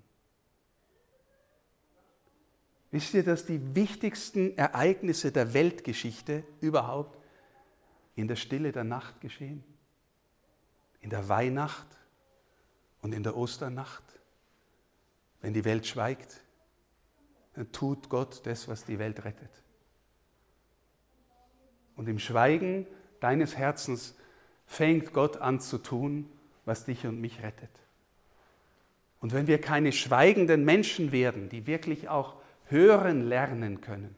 Wisst 2.91 3.13
ihr, 3.13 3.23
dass 3.23 3.45
die 3.45 3.75
wichtigsten 3.75 4.57
Ereignisse 4.57 5.31
der 5.31 5.53
Weltgeschichte 5.53 6.43
überhaupt 6.59 7.17
in 8.15 8.27
der 8.27 8.35
Stille 8.35 8.71
der 8.71 8.83
Nacht 8.83 9.21
geschehen? 9.21 9.63
In 10.99 11.09
der 11.09 11.29
Weihnacht 11.29 11.87
und 13.01 13.13
in 13.13 13.23
der 13.23 13.37
Osternacht? 13.37 14.03
Wenn 15.41 15.53
die 15.53 15.65
Welt 15.65 15.87
schweigt, 15.87 16.41
dann 17.53 17.71
tut 17.71 18.09
Gott 18.09 18.41
das, 18.45 18.67
was 18.67 18.85
die 18.85 18.99
Welt 18.99 19.25
rettet. 19.25 19.49
Und 21.95 22.07
im 22.07 22.19
Schweigen 22.19 22.87
deines 23.19 23.57
Herzens 23.57 24.15
fängt 24.65 25.13
Gott 25.13 25.37
an 25.37 25.59
zu 25.59 25.77
tun, 25.77 26.29
was 26.65 26.85
dich 26.85 27.05
und 27.05 27.19
mich 27.19 27.41
rettet. 27.41 27.69
Und 29.19 29.33
wenn 29.33 29.47
wir 29.47 29.59
keine 29.59 29.91
schweigenden 29.91 30.65
Menschen 30.65 31.11
werden, 31.11 31.49
die 31.49 31.67
wirklich 31.67 32.09
auch 32.09 32.35
hören 32.65 33.21
lernen 33.21 33.81
können, 33.81 34.15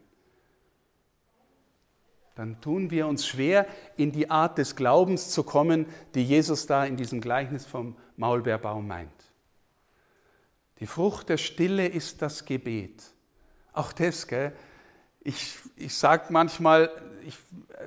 dann 2.35 2.61
tun 2.61 2.89
wir 2.89 3.07
uns 3.07 3.27
schwer, 3.27 3.67
in 3.97 4.11
die 4.11 4.29
Art 4.31 4.57
des 4.57 4.75
Glaubens 4.75 5.29
zu 5.29 5.43
kommen, 5.43 5.85
die 6.15 6.23
Jesus 6.23 6.65
da 6.65 6.85
in 6.85 6.97
diesem 6.97 7.21
Gleichnis 7.21 7.65
vom 7.65 7.95
Maulbeerbaum 8.17 8.87
meint. 8.87 9.32
Die 10.79 10.87
Frucht 10.87 11.29
der 11.29 11.37
Stille 11.37 11.87
ist 11.87 12.21
das 12.21 12.45
Gebet. 12.45 13.03
Auch 13.73 13.93
das, 13.93 14.27
gell? 14.27 14.53
Ich, 15.21 15.57
ich 15.77 15.95
sage 15.95 16.25
manchmal, 16.29 16.89
ich, 17.25 17.37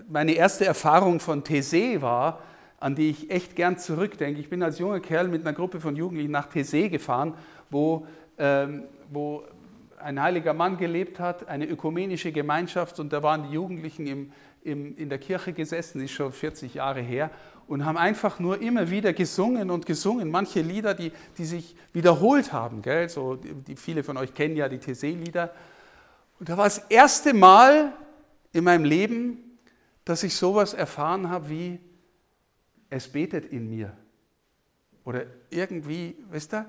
meine 0.09 0.33
erste 0.33 0.65
Erfahrung 0.65 1.21
von 1.21 1.43
Thésée 1.43 2.01
war, 2.01 2.41
an 2.79 2.95
die 2.95 3.11
ich 3.11 3.31
echt 3.31 3.57
gern 3.57 3.79
zurückdenke. 3.79 4.41
Ich 4.41 4.49
bin 4.49 4.63
als 4.63 4.79
junger 4.79 5.01
Kerl 5.01 5.29
mit 5.29 5.43
einer 5.43 5.53
Gruppe 5.53 5.81
von 5.81 5.97
Jugendlichen 5.97 6.31
nach 6.31 6.51
Thésée 6.51 6.89
gefahren, 6.89 7.35
wo, 7.71 8.07
ähm, 8.39 8.85
wo 9.11 9.45
ein 9.99 10.21
heiliger 10.21 10.55
Mann 10.55 10.77
gelebt 10.77 11.19
hat, 11.19 11.49
eine 11.49 11.67
ökumenische 11.67 12.33
Gemeinschaft 12.33 13.01
und 13.01 13.13
da 13.13 13.23
waren 13.23 13.45
die 13.45 13.55
Jugendlichen 13.55 14.07
im, 14.07 14.33
im, 14.63 14.97
in 14.97 15.09
der 15.09 15.19
Kirche 15.19 15.53
gesessen, 15.53 16.01
ist 16.01 16.13
schon 16.13 16.33
40 16.33 16.75
Jahre 16.75 17.01
her, 17.01 17.31
und 17.69 17.85
haben 17.85 17.97
einfach 17.97 18.39
nur 18.39 18.61
immer 18.61 18.91
wieder 18.91 19.13
gesungen 19.13 19.71
und 19.71 19.87
gesungen. 19.87 20.31
Manche 20.31 20.61
Lieder, 20.61 20.95
die, 20.95 21.13
die 21.37 21.45
sich 21.45 21.77
wiederholt 21.93 22.53
haben. 22.53 22.83
Gell? 22.83 23.09
So, 23.09 23.37
die, 23.37 23.77
viele 23.77 24.03
von 24.03 24.17
euch 24.17 24.35
kennen 24.35 24.57
ja 24.57 24.69
die 24.69 24.79
Thésée-Lieder. 24.79 25.53
Und 26.39 26.49
da 26.49 26.57
war 26.57 26.65
das 26.65 26.79
erste 26.89 27.35
Mal 27.35 27.93
in 28.53 28.65
meinem 28.65 28.85
Leben, 28.85 29.59
dass 30.05 30.23
ich 30.23 30.37
sowas 30.37 30.75
erfahren 30.75 31.29
habe 31.29 31.51
wie, 31.51 31.81
es 32.89 33.09
betet 33.09 33.47
in 33.47 33.69
mir. 33.69 33.97
Oder 35.05 35.25
irgendwie, 35.51 36.17
weißt 36.31 36.53
du, 36.53 36.67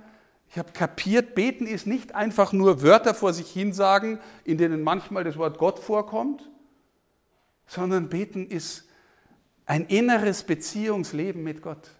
ich 0.49 0.57
habe 0.57 0.71
kapiert, 0.71 1.35
beten 1.35 1.67
ist 1.67 1.85
nicht 1.85 2.15
einfach 2.15 2.53
nur 2.53 2.81
Wörter 2.81 3.13
vor 3.13 3.33
sich 3.33 3.51
hin 3.51 3.73
sagen, 3.73 4.19
in 4.45 4.57
denen 4.57 4.81
manchmal 4.81 5.23
das 5.23 5.37
Wort 5.37 5.57
Gott 5.57 5.79
vorkommt, 5.79 6.49
sondern 7.67 8.09
beten 8.09 8.47
ist 8.47 8.86
ein 9.67 9.85
inneres 9.85 10.43
Beziehungsleben 10.43 11.43
mit 11.43 11.61
Gott, 11.61 11.91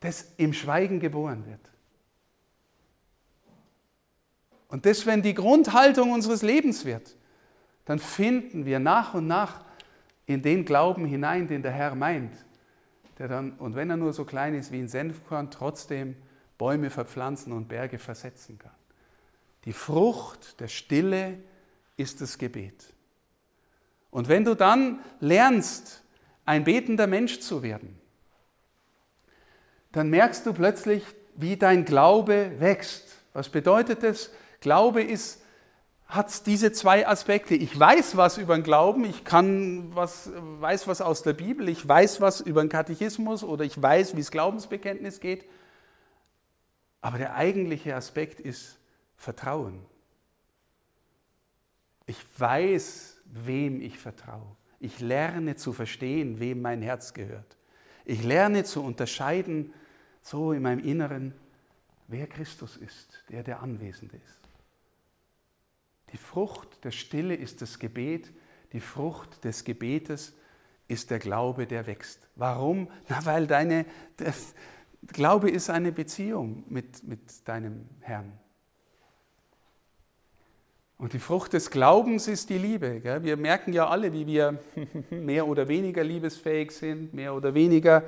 das 0.00 0.32
im 0.36 0.52
Schweigen 0.52 1.00
geboren 1.00 1.44
wird. 1.46 1.60
Und 4.68 4.84
das, 4.84 5.06
wenn 5.06 5.22
die 5.22 5.34
Grundhaltung 5.34 6.12
unseres 6.12 6.42
Lebens 6.42 6.84
wird, 6.84 7.16
dann 7.86 7.98
finden 7.98 8.66
wir 8.66 8.78
nach 8.78 9.14
und 9.14 9.26
nach 9.26 9.64
in 10.26 10.42
den 10.42 10.66
Glauben 10.66 11.06
hinein, 11.06 11.48
den 11.48 11.62
der 11.62 11.72
Herr 11.72 11.94
meint, 11.94 12.36
der 13.18 13.28
dann, 13.28 13.52
und 13.52 13.74
wenn 13.74 13.88
er 13.88 13.96
nur 13.96 14.12
so 14.12 14.26
klein 14.26 14.54
ist 14.54 14.70
wie 14.70 14.78
ein 14.78 14.88
Senfkorn, 14.88 15.50
trotzdem 15.50 16.14
Bäume 16.58 16.90
verpflanzen 16.90 17.54
und 17.54 17.68
Berge 17.68 17.98
versetzen 17.98 18.58
kann. 18.58 18.74
Die 19.64 19.72
Frucht 19.72 20.60
der 20.60 20.68
Stille 20.68 21.38
ist 21.96 22.20
das 22.20 22.36
Gebet. 22.36 22.92
Und 24.10 24.28
wenn 24.28 24.44
du 24.44 24.54
dann 24.54 24.98
lernst, 25.20 26.04
ein 26.48 26.64
betender 26.64 27.06
Mensch 27.06 27.40
zu 27.40 27.62
werden, 27.62 28.00
dann 29.92 30.08
merkst 30.08 30.46
du 30.46 30.54
plötzlich, 30.54 31.04
wie 31.36 31.58
dein 31.58 31.84
Glaube 31.84 32.52
wächst. 32.58 33.18
Was 33.34 33.50
bedeutet 33.50 34.02
es? 34.02 34.30
Glaube 34.60 35.02
ist, 35.02 35.42
hat 36.06 36.46
diese 36.46 36.72
zwei 36.72 37.06
Aspekte. 37.06 37.54
Ich 37.54 37.78
weiß 37.78 38.16
was 38.16 38.38
über 38.38 38.56
den 38.56 38.62
Glauben, 38.62 39.04
ich 39.04 39.24
kann 39.24 39.94
was, 39.94 40.30
weiß 40.34 40.88
was 40.88 41.02
aus 41.02 41.22
der 41.22 41.34
Bibel, 41.34 41.68
ich 41.68 41.86
weiß 41.86 42.22
was 42.22 42.40
über 42.40 42.64
den 42.64 42.70
Katechismus 42.70 43.44
oder 43.44 43.66
ich 43.66 43.80
weiß, 43.80 44.16
wie 44.16 44.20
das 44.20 44.30
Glaubensbekenntnis 44.30 45.20
geht. 45.20 45.44
Aber 47.02 47.18
der 47.18 47.34
eigentliche 47.34 47.94
Aspekt 47.94 48.40
ist 48.40 48.78
Vertrauen. 49.18 49.84
Ich 52.06 52.18
weiß, 52.38 53.20
wem 53.26 53.82
ich 53.82 53.98
vertraue. 53.98 54.56
Ich 54.80 55.00
lerne 55.00 55.56
zu 55.56 55.72
verstehen, 55.72 56.38
wem 56.40 56.62
mein 56.62 56.82
Herz 56.82 57.14
gehört. 57.14 57.56
Ich 58.04 58.22
lerne 58.22 58.64
zu 58.64 58.82
unterscheiden, 58.82 59.72
so 60.22 60.52
in 60.52 60.62
meinem 60.62 60.84
Inneren, 60.84 61.34
wer 62.06 62.26
Christus 62.26 62.76
ist, 62.76 63.24
der 63.28 63.42
der 63.42 63.60
Anwesende 63.60 64.16
ist. 64.16 64.48
Die 66.12 66.16
Frucht 66.16 66.84
der 66.84 66.90
Stille 66.90 67.34
ist 67.34 67.60
das 67.60 67.78
Gebet, 67.78 68.32
die 68.72 68.80
Frucht 68.80 69.44
des 69.44 69.64
Gebetes 69.64 70.34
ist 70.88 71.10
der 71.10 71.18
Glaube, 71.18 71.66
der 71.66 71.86
wächst. 71.86 72.28
Warum? 72.34 72.88
Na, 73.08 73.24
weil 73.24 73.46
deine, 73.46 73.84
Glaube 75.06 75.50
ist 75.50 75.70
eine 75.70 75.92
Beziehung 75.92 76.64
mit, 76.68 77.02
mit 77.04 77.46
deinem 77.46 77.88
Herrn. 78.00 78.32
Und 80.98 81.12
die 81.12 81.20
Frucht 81.20 81.52
des 81.52 81.70
Glaubens 81.70 82.26
ist 82.26 82.50
die 82.50 82.58
Liebe. 82.58 82.98
Gell? 82.98 83.22
Wir 83.22 83.36
merken 83.36 83.72
ja 83.72 83.86
alle, 83.86 84.12
wie 84.12 84.26
wir 84.26 84.58
mehr 85.10 85.46
oder 85.46 85.68
weniger 85.68 86.02
liebesfähig 86.02 86.72
sind, 86.72 87.14
mehr 87.14 87.34
oder 87.34 87.54
weniger 87.54 88.02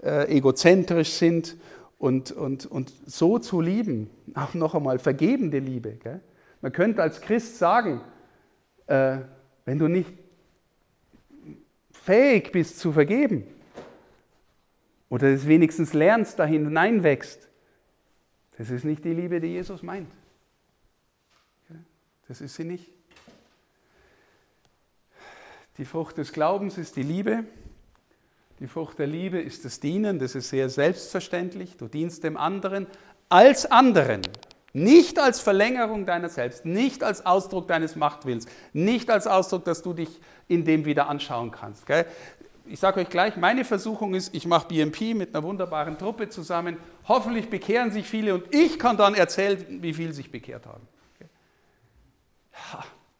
äh, 0.00 0.32
egozentrisch 0.36 1.10
sind. 1.10 1.56
Und, 1.98 2.30
und, 2.30 2.66
und 2.66 2.92
so 3.04 3.38
zu 3.38 3.60
lieben, 3.60 4.10
auch 4.34 4.54
noch 4.54 4.76
einmal 4.76 5.00
vergebende 5.00 5.58
Liebe. 5.58 5.94
Gell? 5.94 6.20
Man 6.60 6.72
könnte 6.72 7.02
als 7.02 7.20
Christ 7.20 7.58
sagen, 7.58 8.00
äh, 8.86 9.18
wenn 9.64 9.80
du 9.80 9.88
nicht 9.88 10.12
fähig 11.90 12.52
bist 12.52 12.78
zu 12.78 12.92
vergeben 12.92 13.44
oder 15.08 15.26
es 15.28 15.48
wenigstens 15.48 15.94
lernst, 15.94 16.38
da 16.38 16.44
hineinwächst, 16.44 17.48
das 18.56 18.70
ist 18.70 18.84
nicht 18.84 19.04
die 19.04 19.12
Liebe, 19.12 19.40
die 19.40 19.48
Jesus 19.48 19.82
meint. 19.82 20.08
Das 22.28 22.40
ist 22.40 22.54
sie 22.56 22.64
nicht. 22.64 22.90
Die 25.78 25.84
Frucht 25.84 26.16
des 26.18 26.32
Glaubens 26.32 26.78
ist 26.78 26.96
die 26.96 27.02
Liebe. 27.02 27.44
Die 28.60 28.66
Frucht 28.66 28.98
der 28.98 29.06
Liebe 29.06 29.38
ist 29.38 29.64
das 29.64 29.80
Dienen. 29.80 30.18
Das 30.18 30.34
ist 30.34 30.48
sehr 30.48 30.70
selbstverständlich. 30.70 31.76
Du 31.76 31.86
dienst 31.86 32.24
dem 32.24 32.36
anderen 32.36 32.86
als 33.28 33.70
anderen. 33.70 34.22
Nicht 34.72 35.18
als 35.18 35.40
Verlängerung 35.40 36.04
deiner 36.04 36.28
selbst, 36.28 36.66
nicht 36.66 37.02
als 37.02 37.24
Ausdruck 37.24 37.66
deines 37.66 37.96
Machtwillens, 37.96 38.46
nicht 38.74 39.10
als 39.10 39.26
Ausdruck, 39.26 39.64
dass 39.64 39.82
du 39.82 39.94
dich 39.94 40.20
in 40.48 40.66
dem 40.66 40.84
wieder 40.84 41.08
anschauen 41.08 41.50
kannst. 41.50 41.86
Gell? 41.86 42.04
Ich 42.66 42.80
sage 42.80 43.00
euch 43.00 43.08
gleich, 43.08 43.36
meine 43.36 43.64
Versuchung 43.64 44.14
ist, 44.14 44.34
ich 44.34 44.46
mache 44.46 44.68
BMP 44.68 45.14
mit 45.14 45.34
einer 45.34 45.44
wunderbaren 45.44 45.96
Truppe 45.96 46.28
zusammen. 46.28 46.76
Hoffentlich 47.08 47.48
bekehren 47.48 47.90
sich 47.90 48.06
viele 48.06 48.34
und 48.34 48.54
ich 48.54 48.78
kann 48.78 48.96
dann 48.96 49.14
erzählen, 49.14 49.82
wie 49.82 49.94
viele 49.94 50.12
sich 50.12 50.30
bekehrt 50.30 50.66
haben. 50.66 50.86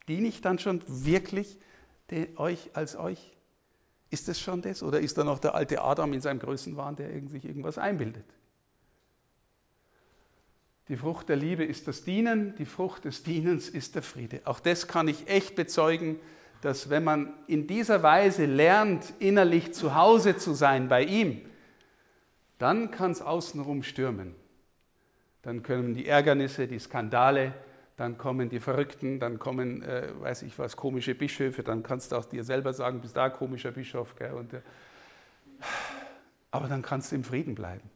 Diene 0.09 0.29
ich 0.29 0.41
dann 0.41 0.59
schon 0.59 0.83
wirklich 0.87 1.59
euch 2.37 2.71
als 2.75 2.97
euch? 2.97 3.37
Ist 4.11 4.29
das 4.29 4.41
schon 4.41 4.63
das? 4.63 4.83
Oder 4.83 5.01
ist 5.01 5.19
da 5.19 5.25
noch 5.25 5.39
der 5.39 5.55
alte 5.55 5.83
Adam 5.83 6.13
in 6.13 6.21
seinem 6.21 6.39
Größenwahn, 6.39 6.97
der 6.97 7.09
sich 7.29 7.45
irgendwas 7.45 7.79
einbildet? 7.79 8.25
Die 10.89 10.97
Frucht 10.97 11.29
der 11.29 11.37
Liebe 11.37 11.65
ist 11.65 11.89
das 11.89 12.05
Dienen, 12.05 12.55
die 12.57 12.65
Frucht 12.65 13.05
des 13.05 13.25
Dienens 13.25 13.69
ist 13.69 13.97
der 13.97 14.03
Friede. 14.03 14.41
Auch 14.45 14.61
das 14.61 14.87
kann 14.87 15.09
ich 15.09 15.29
echt 15.29 15.57
bezeugen, 15.57 16.21
dass 16.61 16.91
wenn 16.91 17.03
man 17.03 17.35
in 17.49 17.67
dieser 17.67 18.05
Weise 18.05 18.47
lernt, 18.47 19.13
innerlich 19.19 19.75
zu 19.75 19.97
Hause 19.97 20.37
zu 20.37 20.55
sein 20.55 20.89
bei 20.89 21.03
ihm, 21.05 21.41
dann 22.59 22.93
kann 22.93 23.11
es 23.11 23.21
außenrum 23.21 23.83
stürmen. 23.83 24.37
Dann 25.43 25.63
können 25.63 25.95
die 25.95 26.07
Ärgernisse, 26.07 26.69
die 26.69 26.79
Skandale, 26.79 27.53
dann 27.97 28.19
kommen 28.19 28.49
die 28.49 28.61
Verrückten, 28.61 29.21
dann 29.21 29.39
kommen, 29.39 29.83
äh, 29.83 30.09
weiß 30.21 30.43
ich 30.43 30.59
was, 30.59 30.77
komische 30.77 31.15
Bischöfe, 31.15 31.63
dann 31.63 31.83
kannst 31.83 32.13
du 32.13 32.17
auch 32.17 32.25
dir 32.25 32.45
selber 32.45 32.73
sagen, 32.73 33.01
bist 33.01 33.17
da 33.17 33.31
komischer 33.31 33.73
Bischof. 33.73 34.17
Gell? 34.17 34.33
Und, 34.33 34.53
äh, 34.53 34.61
aber 36.51 36.69
dann 36.69 36.83
kannst 36.83 37.13
du 37.13 37.17
im 37.17 37.25
Frieden 37.25 37.55
bleiben 37.55 37.91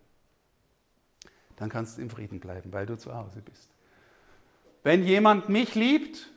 dann 1.61 1.69
kannst 1.69 1.99
du 1.99 2.03
im 2.03 2.09
Frieden 2.09 2.41
bleiben, 2.41 2.73
weil 2.73 2.87
du 2.87 2.97
zu 2.97 3.15
Hause 3.15 3.43
bist. 3.43 3.71
Wenn 4.83 5.05
jemand 5.05 5.51
mich 5.51 5.75
liebt, 5.75 6.31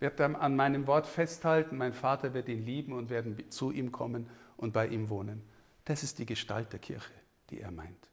wird 0.00 0.18
er 0.18 0.40
an 0.40 0.56
meinem 0.56 0.88
Wort 0.88 1.06
festhalten, 1.06 1.76
mein 1.76 1.92
Vater 1.92 2.34
wird 2.34 2.48
ihn 2.48 2.66
lieben 2.66 2.92
und 2.92 3.08
werden 3.08 3.38
zu 3.50 3.70
ihm 3.70 3.92
kommen 3.92 4.28
und 4.56 4.72
bei 4.72 4.88
ihm 4.88 5.10
wohnen. 5.10 5.42
Das 5.84 6.02
ist 6.02 6.18
die 6.18 6.26
Gestalt 6.26 6.72
der 6.72 6.80
Kirche, 6.80 7.12
die 7.50 7.60
er 7.60 7.70
meint. 7.70 8.10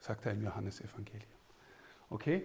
sagt 0.00 0.26
er 0.26 0.32
im 0.32 0.42
Johannesevangelium. 0.42 1.41
Okay? 2.12 2.42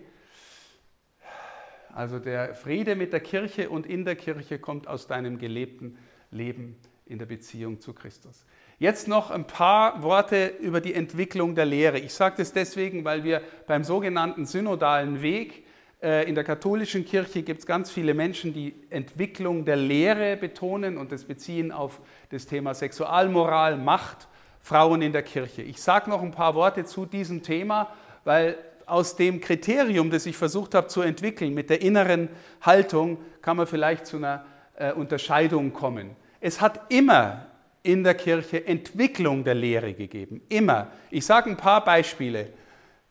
Also 1.94 2.20
der 2.20 2.56
Friede 2.56 2.96
mit 2.96 3.12
der 3.12 3.20
Kirche 3.20 3.70
und 3.70 3.86
in 3.86 4.06
der 4.06 4.16
Kirche 4.16 4.60
kommt 4.60 4.88
aus 4.88 5.08
deinem 5.08 5.40
gelebten 5.40 5.98
Leben 6.32 6.78
in 7.06 7.20
der 7.20 7.26
Beziehung 7.26 7.80
zu 7.80 7.94
Christus. 7.94 8.46
Jetzt 8.80 9.08
noch 9.08 9.32
ein 9.32 9.48
paar 9.48 10.04
Worte 10.04 10.54
über 10.60 10.80
die 10.80 10.94
Entwicklung 10.94 11.56
der 11.56 11.66
Lehre. 11.66 11.98
Ich 12.00 12.14
sage 12.14 12.36
das 12.38 12.54
deswegen, 12.54 13.04
weil 13.04 13.24
wir 13.24 13.42
beim 13.66 13.84
sogenannten 13.84 14.46
synodalen 14.46 15.22
Weg 15.22 15.66
äh, 16.02 16.30
in 16.30 16.36
der 16.36 16.44
katholischen 16.44 17.04
Kirche 17.04 17.42
gibt 17.42 17.62
es 17.62 17.66
ganz 17.66 17.90
viele 17.90 18.14
Menschen, 18.14 18.54
die 18.54 18.76
Entwicklung 18.90 19.66
der 19.66 19.78
Lehre 19.78 20.38
betonen 20.38 20.98
und 20.98 21.12
das 21.12 21.26
beziehen 21.26 21.72
auf 21.72 22.00
das 22.30 22.46
Thema 22.46 22.74
Sexualmoral, 22.74 23.78
Macht, 23.78 24.28
Frauen 24.60 25.02
in 25.02 25.12
der 25.12 25.24
Kirche. 25.24 25.64
Ich 25.64 25.82
sage 25.82 26.10
noch 26.10 26.22
ein 26.22 26.32
paar 26.32 26.54
Worte 26.54 26.86
zu 26.86 27.06
diesem 27.06 27.42
Thema, 27.42 27.92
weil 28.24 28.58
aus 28.88 29.15
dem 29.15 29.41
Kriterium, 29.41 30.10
das 30.10 30.26
ich 30.26 30.38
versucht 30.38 30.73
habe 30.73 30.88
zu 30.88 31.02
entwickeln, 31.02 31.54
mit 31.54 31.69
der 31.69 31.82
inneren 31.82 32.30
Haltung, 32.62 33.19
kann 33.41 33.58
man 33.58 33.67
vielleicht 33.67 34.08
zu 34.08 34.17
einer 34.17 34.45
äh, 34.76 34.91
Unterscheidung 34.93 35.73
kommen. 35.73 36.15
Es 36.39 36.62
hat 36.62 36.82
immer 36.89 37.45
in 37.84 38.04
der 38.04 38.15
Kirche 38.15 38.65
Entwicklung 38.65 39.43
der 39.43 39.56
Lehre 39.56 39.93
gegeben. 39.93 40.41
Immer. 40.50 40.88
Ich 41.12 41.26
sage 41.26 41.50
ein 41.50 41.58
paar 41.58 41.84
Beispiele 41.84 42.50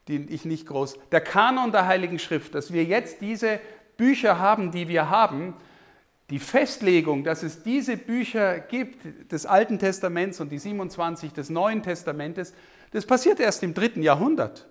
die 0.08 0.26
ich 0.28 0.44
nicht 0.44 0.66
groß. 0.66 0.98
Der 1.10 1.20
Kanon 1.20 1.72
der 1.72 1.86
Heiligen 1.86 2.18
Schrift, 2.18 2.54
dass 2.54 2.72
wir 2.72 2.84
jetzt 2.84 3.20
diese 3.20 3.60
Bücher 3.96 4.38
haben, 4.38 4.70
die 4.70 4.88
wir 4.88 5.10
haben, 5.10 5.54
die 6.30 6.38
Festlegung, 6.38 7.24
dass 7.24 7.42
es 7.42 7.62
diese 7.62 7.96
Bücher 7.96 8.58
gibt, 8.58 9.32
des 9.32 9.46
Alten 9.46 9.78
Testaments 9.78 10.40
und 10.40 10.50
die 10.50 10.58
27 10.58 11.32
des 11.32 11.50
Neuen 11.50 11.82
Testamentes, 11.82 12.52
das 12.90 13.06
passiert 13.06 13.40
erst 13.40 13.62
im 13.62 13.74
dritten 13.74 14.02
Jahrhundert 14.02 14.66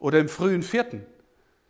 oder 0.00 0.18
im 0.18 0.28
frühen 0.28 0.64
vierten. 0.64 1.06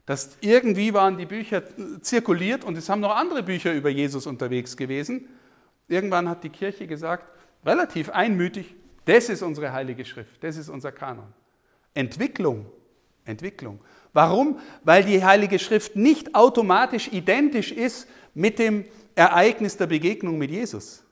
Das 0.07 0.39
irgendwie 0.41 0.95
waren 0.95 1.19
die 1.19 1.27
Bücher 1.27 1.63
zirkuliert 2.01 2.65
und 2.65 2.79
es 2.79 2.89
haben 2.89 3.01
noch 3.01 3.15
andere 3.15 3.43
Bücher 3.43 3.75
über 3.75 3.91
Jesus 3.91 4.27
unterwegs 4.27 4.77
gewesen. 4.77 5.29
Irgendwann 5.89 6.29
hat 6.29 6.43
die 6.43 6.49
Kirche 6.49 6.87
gesagt, 6.87 7.27
relativ 7.65 8.09
einmütig, 8.09 8.75
das 9.05 9.29
ist 9.29 9.43
unsere 9.43 9.73
Heilige 9.73 10.05
Schrift, 10.05 10.43
das 10.43 10.57
ist 10.57 10.69
unser 10.69 10.93
Kanon. 10.93 11.33
Entwicklung. 11.93 12.67
Entwicklung. 13.25 13.81
Warum? 14.13 14.59
Weil 14.83 15.05
die 15.05 15.25
Heilige 15.25 15.59
Schrift 15.59 15.95
nicht 15.95 16.35
automatisch 16.35 17.09
identisch 17.13 17.71
ist 17.71 18.09
mit 18.35 18.59
dem 18.59 18.85
Ereignis 19.15 19.77
der 19.77 19.87
Begegnung 19.87 20.39
mit 20.39 20.51
Jesus. 20.51 21.05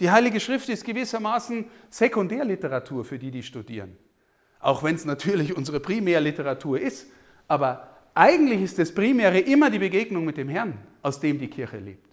Die 0.00 0.10
Heilige 0.10 0.40
Schrift 0.40 0.68
ist 0.68 0.84
gewissermaßen 0.84 1.66
Sekundärliteratur 1.90 3.04
für 3.04 3.18
die, 3.18 3.30
die 3.30 3.42
studieren. 3.42 3.96
Auch 4.60 4.82
wenn 4.82 4.94
es 4.94 5.04
natürlich 5.04 5.56
unsere 5.56 5.80
Primärliteratur 5.80 6.78
ist. 6.80 7.06
Aber 7.48 7.88
eigentlich 8.14 8.62
ist 8.62 8.78
das 8.78 8.94
Primäre 8.94 9.38
immer 9.40 9.70
die 9.70 9.78
Begegnung 9.78 10.24
mit 10.24 10.36
dem 10.36 10.48
Herrn, 10.48 10.78
aus 11.02 11.20
dem 11.20 11.38
die 11.38 11.48
Kirche 11.48 11.78
lebt. 11.78 12.06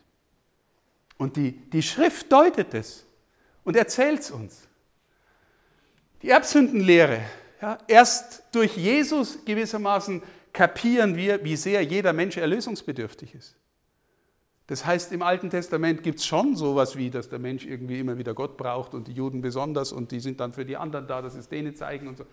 Und 1.18 1.36
die, 1.36 1.52
die 1.52 1.82
Schrift 1.82 2.32
deutet 2.32 2.74
es 2.74 3.06
und 3.64 3.76
erzählt 3.76 4.22
es 4.22 4.32
uns. 4.32 4.68
Die 6.22 6.30
Erbsündenlehre 6.30 7.22
ja, 7.62 7.78
erst 7.88 8.44
durch 8.52 8.78
Jesus 8.78 9.44
gewissermaßen 9.46 10.22
kapieren 10.54 11.16
wir, 11.16 11.44
wie 11.44 11.56
sehr 11.56 11.82
jeder 11.82 12.14
Mensch 12.14 12.38
erlösungsbedürftig 12.38 13.36
ist. 13.36 13.56
Das 14.68 14.86
heißt, 14.86 15.14
im 15.14 15.22
Alten 15.22 15.50
Testament 15.50 16.04
gibt 16.04 16.20
es 16.20 16.26
schon 16.26 16.58
sowas 16.58 16.98
wie, 16.98 17.10
dass 17.10 17.30
der 17.30 17.40
Mensch 17.40 17.66
irgendwie 17.66 18.00
immer 18.00 18.18
wieder 18.18 18.34
Gott 18.34 18.58
braucht 18.58 18.94
und 18.94 19.08
die 19.08 19.14
Juden 19.14 19.42
besonders 19.42 19.94
und 19.94 20.12
die 20.12 20.20
sind 20.20 20.42
dann 20.42 20.52
für 20.52 20.66
die 20.66 20.76
anderen 20.76 21.08
da, 21.08 21.22
dass 21.22 21.36
es 21.36 21.48
denen 21.48 21.76
zeigen 21.76 22.08
und 22.08 22.18
so. 22.18 22.26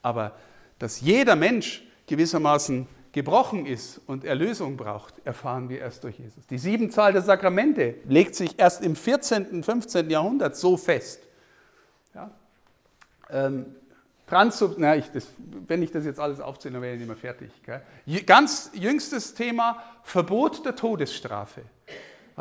Aber 0.00 0.32
dass 0.78 1.02
jeder 1.02 1.36
Mensch 1.36 1.84
gewissermaßen 2.06 2.88
gebrochen 3.12 3.66
ist 3.66 4.00
und 4.06 4.24
Erlösung 4.24 4.78
braucht, 4.78 5.14
erfahren 5.24 5.68
wir 5.68 5.80
erst 5.80 6.02
durch 6.02 6.18
Jesus. 6.18 6.46
Die 6.46 6.56
Siebenzahl 6.56 7.12
der 7.12 7.20
Sakramente 7.20 7.96
legt 8.08 8.34
sich 8.34 8.58
erst 8.58 8.82
im 8.82 8.96
14., 8.96 9.62
15. 9.62 10.08
Jahrhundert 10.08 10.56
so 10.56 10.78
fest. 10.78 11.20
Ja? 12.14 12.30
Ähm, 13.28 13.66
Transsub 14.32 14.76
na, 14.78 14.96
ich, 14.96 15.10
das, 15.10 15.26
wenn 15.68 15.82
ich 15.82 15.90
das 15.90 16.06
jetzt 16.06 16.18
alles 16.18 16.40
aufzähle, 16.40 16.72
dann 16.72 16.82
wäre 16.82 16.94
ich 16.94 17.00
nicht 17.00 17.08
mehr 17.08 17.18
fertig. 17.18 17.50
Gell? 17.66 17.82
Ganz 18.24 18.70
jüngstes 18.72 19.34
Thema, 19.34 19.82
Verbot 20.04 20.64
der 20.64 20.74
Todesstrafe. 20.74 21.60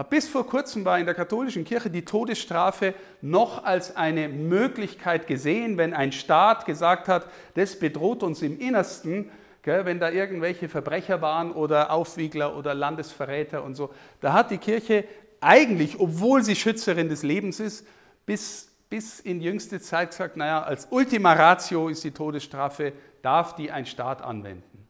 Bis 0.09 0.29
vor 0.29 0.47
kurzem 0.47 0.85
war 0.85 0.99
in 0.99 1.05
der 1.05 1.15
katholischen 1.15 1.65
Kirche 1.65 1.89
die 1.89 2.05
Todesstrafe 2.05 2.93
noch 3.21 3.65
als 3.65 3.97
eine 3.97 4.29
Möglichkeit 4.29 5.27
gesehen, 5.27 5.77
wenn 5.77 5.93
ein 5.93 6.13
Staat 6.13 6.65
gesagt 6.65 7.09
hat, 7.09 7.25
das 7.55 7.77
bedroht 7.77 8.23
uns 8.23 8.41
im 8.41 8.57
Innersten, 8.57 9.29
gell, 9.61 9.83
wenn 9.83 9.99
da 9.99 10.11
irgendwelche 10.11 10.69
Verbrecher 10.69 11.21
waren 11.21 11.51
oder 11.51 11.91
Aufwiegler 11.91 12.55
oder 12.55 12.73
Landesverräter 12.73 13.65
und 13.65 13.75
so. 13.75 13.93
Da 14.21 14.31
hat 14.31 14.49
die 14.49 14.59
Kirche 14.59 15.03
eigentlich, 15.41 15.99
obwohl 15.99 16.41
sie 16.41 16.55
Schützerin 16.55 17.09
des 17.09 17.23
Lebens 17.23 17.59
ist, 17.59 17.85
bis 18.25 18.70
bis 18.91 19.21
in 19.21 19.39
jüngste 19.39 19.79
Zeit 19.79 20.09
gesagt, 20.09 20.35
naja, 20.35 20.63
als 20.63 20.89
Ultima 20.89 21.31
Ratio 21.31 21.87
ist 21.87 22.03
die 22.03 22.11
Todesstrafe, 22.11 22.91
darf 23.21 23.55
die 23.55 23.71
ein 23.71 23.85
Staat 23.85 24.21
anwenden. 24.21 24.85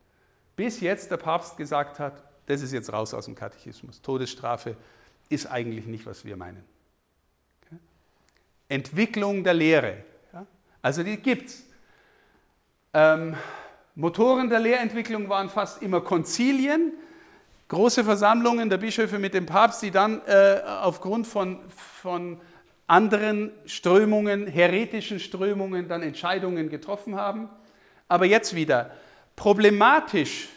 Bis 0.55 0.79
jetzt 0.79 1.11
der 1.11 1.17
Papst 1.17 1.55
gesagt 1.55 1.99
hat, 1.99 2.23
das 2.47 2.63
ist 2.63 2.73
jetzt 2.73 2.91
raus 2.91 3.13
aus 3.13 3.25
dem 3.25 3.35
Katechismus. 3.35 4.01
Todesstrafe 4.01 4.75
ist 5.29 5.45
eigentlich 5.45 5.85
nicht, 5.85 6.07
was 6.07 6.25
wir 6.25 6.35
meinen. 6.35 6.63
Okay? 7.63 7.79
Entwicklung 8.69 9.43
der 9.43 9.53
Lehre. 9.53 9.97
Ja? 10.33 10.47
Also 10.81 11.03
die 11.03 11.17
gibt 11.17 11.49
es. 11.49 11.63
Ähm, 12.95 13.35
Motoren 13.93 14.49
der 14.49 14.61
Lehrentwicklung 14.61 15.29
waren 15.29 15.47
fast 15.47 15.79
immer 15.83 16.01
Konzilien, 16.01 16.93
große 17.67 18.03
Versammlungen 18.03 18.67
der 18.67 18.77
Bischöfe 18.77 19.19
mit 19.19 19.35
dem 19.35 19.45
Papst, 19.45 19.83
die 19.83 19.91
dann 19.91 20.21
äh, 20.25 20.59
aufgrund 20.65 21.27
von, 21.27 21.59
von 21.69 22.41
anderen 22.91 23.51
Strömungen, 23.65 24.47
heretischen 24.47 25.21
Strömungen 25.21 25.87
dann 25.87 26.03
Entscheidungen 26.03 26.69
getroffen 26.69 27.15
haben. 27.15 27.47
Aber 28.09 28.25
jetzt 28.25 28.53
wieder, 28.53 28.91
problematisch 29.37 30.49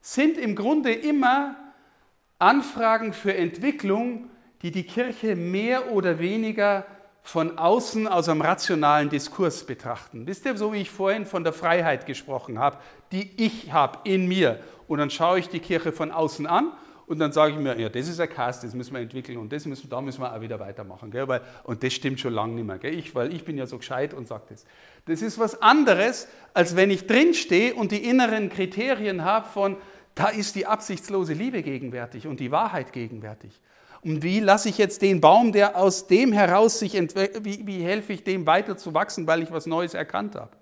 sind 0.00 0.38
im 0.38 0.56
Grunde 0.56 0.90
immer 0.90 1.54
Anfragen 2.38 3.12
für 3.12 3.34
Entwicklung, 3.36 4.30
die 4.62 4.70
die 4.70 4.84
Kirche 4.84 5.36
mehr 5.36 5.92
oder 5.92 6.18
weniger 6.18 6.86
von 7.20 7.58
außen 7.58 8.08
aus 8.08 8.26
einem 8.26 8.40
rationalen 8.40 9.10
Diskurs 9.10 9.64
betrachten. 9.64 10.26
Wisst 10.26 10.46
ihr, 10.46 10.56
so 10.56 10.72
wie 10.72 10.78
ich 10.78 10.90
vorhin 10.90 11.26
von 11.26 11.44
der 11.44 11.52
Freiheit 11.52 12.06
gesprochen 12.06 12.58
habe, 12.58 12.78
die 13.12 13.30
ich 13.36 13.70
habe 13.70 13.98
in 14.04 14.26
mir. 14.26 14.60
Und 14.88 14.98
dann 14.98 15.10
schaue 15.10 15.40
ich 15.40 15.50
die 15.50 15.60
Kirche 15.60 15.92
von 15.92 16.10
außen 16.10 16.46
an 16.46 16.72
und 17.12 17.18
dann 17.18 17.30
sage 17.30 17.52
ich 17.52 17.58
mir, 17.58 17.78
ja, 17.78 17.90
das 17.90 18.08
ist 18.08 18.20
ein 18.20 18.30
Cast, 18.30 18.64
das 18.64 18.72
müssen 18.72 18.94
wir 18.94 19.02
entwickeln 19.02 19.36
und 19.36 19.52
das 19.52 19.66
müssen, 19.66 19.90
da 19.90 20.00
müssen 20.00 20.22
wir 20.22 20.34
auch 20.34 20.40
wieder 20.40 20.58
weitermachen. 20.58 21.10
Gell? 21.10 21.28
Weil, 21.28 21.42
und 21.64 21.82
das 21.82 21.92
stimmt 21.92 22.18
schon 22.20 22.32
lange 22.32 22.54
nicht 22.54 22.66
mehr, 22.66 22.78
gell? 22.78 22.98
Ich, 22.98 23.14
weil 23.14 23.34
ich 23.34 23.44
bin 23.44 23.58
ja 23.58 23.66
so 23.66 23.76
gescheit 23.76 24.14
und 24.14 24.26
sage 24.26 24.44
das. 24.48 24.64
Das 25.04 25.20
ist 25.20 25.38
was 25.38 25.60
anderes, 25.60 26.26
als 26.54 26.74
wenn 26.74 26.90
ich 26.90 27.06
drinstehe 27.06 27.74
und 27.74 27.92
die 27.92 28.02
inneren 28.02 28.48
Kriterien 28.48 29.26
habe 29.26 29.46
von, 29.46 29.76
da 30.14 30.28
ist 30.28 30.54
die 30.54 30.64
absichtslose 30.64 31.34
Liebe 31.34 31.62
gegenwärtig 31.62 32.26
und 32.26 32.40
die 32.40 32.50
Wahrheit 32.50 32.94
gegenwärtig. 32.94 33.60
Und 34.02 34.22
wie 34.22 34.40
lasse 34.40 34.70
ich 34.70 34.78
jetzt 34.78 35.02
den 35.02 35.20
Baum, 35.20 35.52
der 35.52 35.76
aus 35.76 36.06
dem 36.06 36.32
heraus 36.32 36.78
sich 36.78 36.94
entwickelt, 36.94 37.44
wie, 37.44 37.66
wie 37.66 37.82
helfe 37.82 38.14
ich 38.14 38.24
dem 38.24 38.46
weiter 38.46 38.78
zu 38.78 38.94
wachsen, 38.94 39.26
weil 39.26 39.42
ich 39.42 39.52
was 39.52 39.66
Neues 39.66 39.92
erkannt 39.92 40.34
habe? 40.34 40.56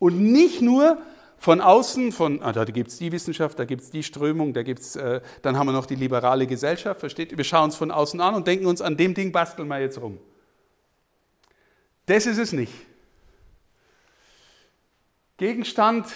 Und 0.00 0.20
nicht 0.20 0.62
nur, 0.62 0.98
von 1.40 1.62
außen, 1.62 2.12
von, 2.12 2.42
ah, 2.42 2.52
da 2.52 2.66
gibt 2.66 2.90
es 2.90 2.98
die 2.98 3.10
Wissenschaft, 3.12 3.58
da 3.58 3.64
gibt 3.64 3.80
es 3.80 3.90
die 3.90 4.02
Strömung, 4.02 4.52
da 4.52 4.62
gibt's, 4.62 4.94
äh, 4.94 5.22
dann 5.40 5.56
haben 5.58 5.68
wir 5.68 5.72
noch 5.72 5.86
die 5.86 5.94
liberale 5.94 6.46
Gesellschaft, 6.46 7.00
versteht 7.00 7.32
ihr? 7.32 7.38
Wir 7.38 7.46
schauen 7.46 7.64
uns 7.64 7.76
von 7.76 7.90
außen 7.90 8.20
an 8.20 8.34
und 8.34 8.46
denken 8.46 8.66
uns, 8.66 8.82
an 8.82 8.98
dem 8.98 9.14
Ding 9.14 9.32
basteln 9.32 9.66
wir 9.68 9.80
jetzt 9.80 9.98
rum. 10.02 10.18
Das 12.04 12.26
ist 12.26 12.36
es 12.36 12.52
nicht. 12.52 12.74
Gegenstand 15.38 16.08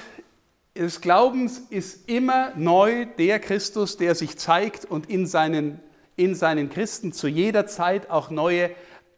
des 0.77 1.01
Glaubens 1.01 1.59
ist 1.71 2.07
immer 2.07 2.53
neu 2.57 3.07
der 3.07 3.41
Christus, 3.41 3.97
der 3.97 4.15
sich 4.15 4.37
zeigt 4.37 4.85
und 4.85 5.09
in 5.09 5.27
seinen, 5.27 5.81
in 6.17 6.35
seinen 6.35 6.69
Christen 6.69 7.15
zu 7.15 7.29
jeder 7.29 7.67
Zeit 7.67 8.11
auch 8.11 8.29
neue 8.29 8.73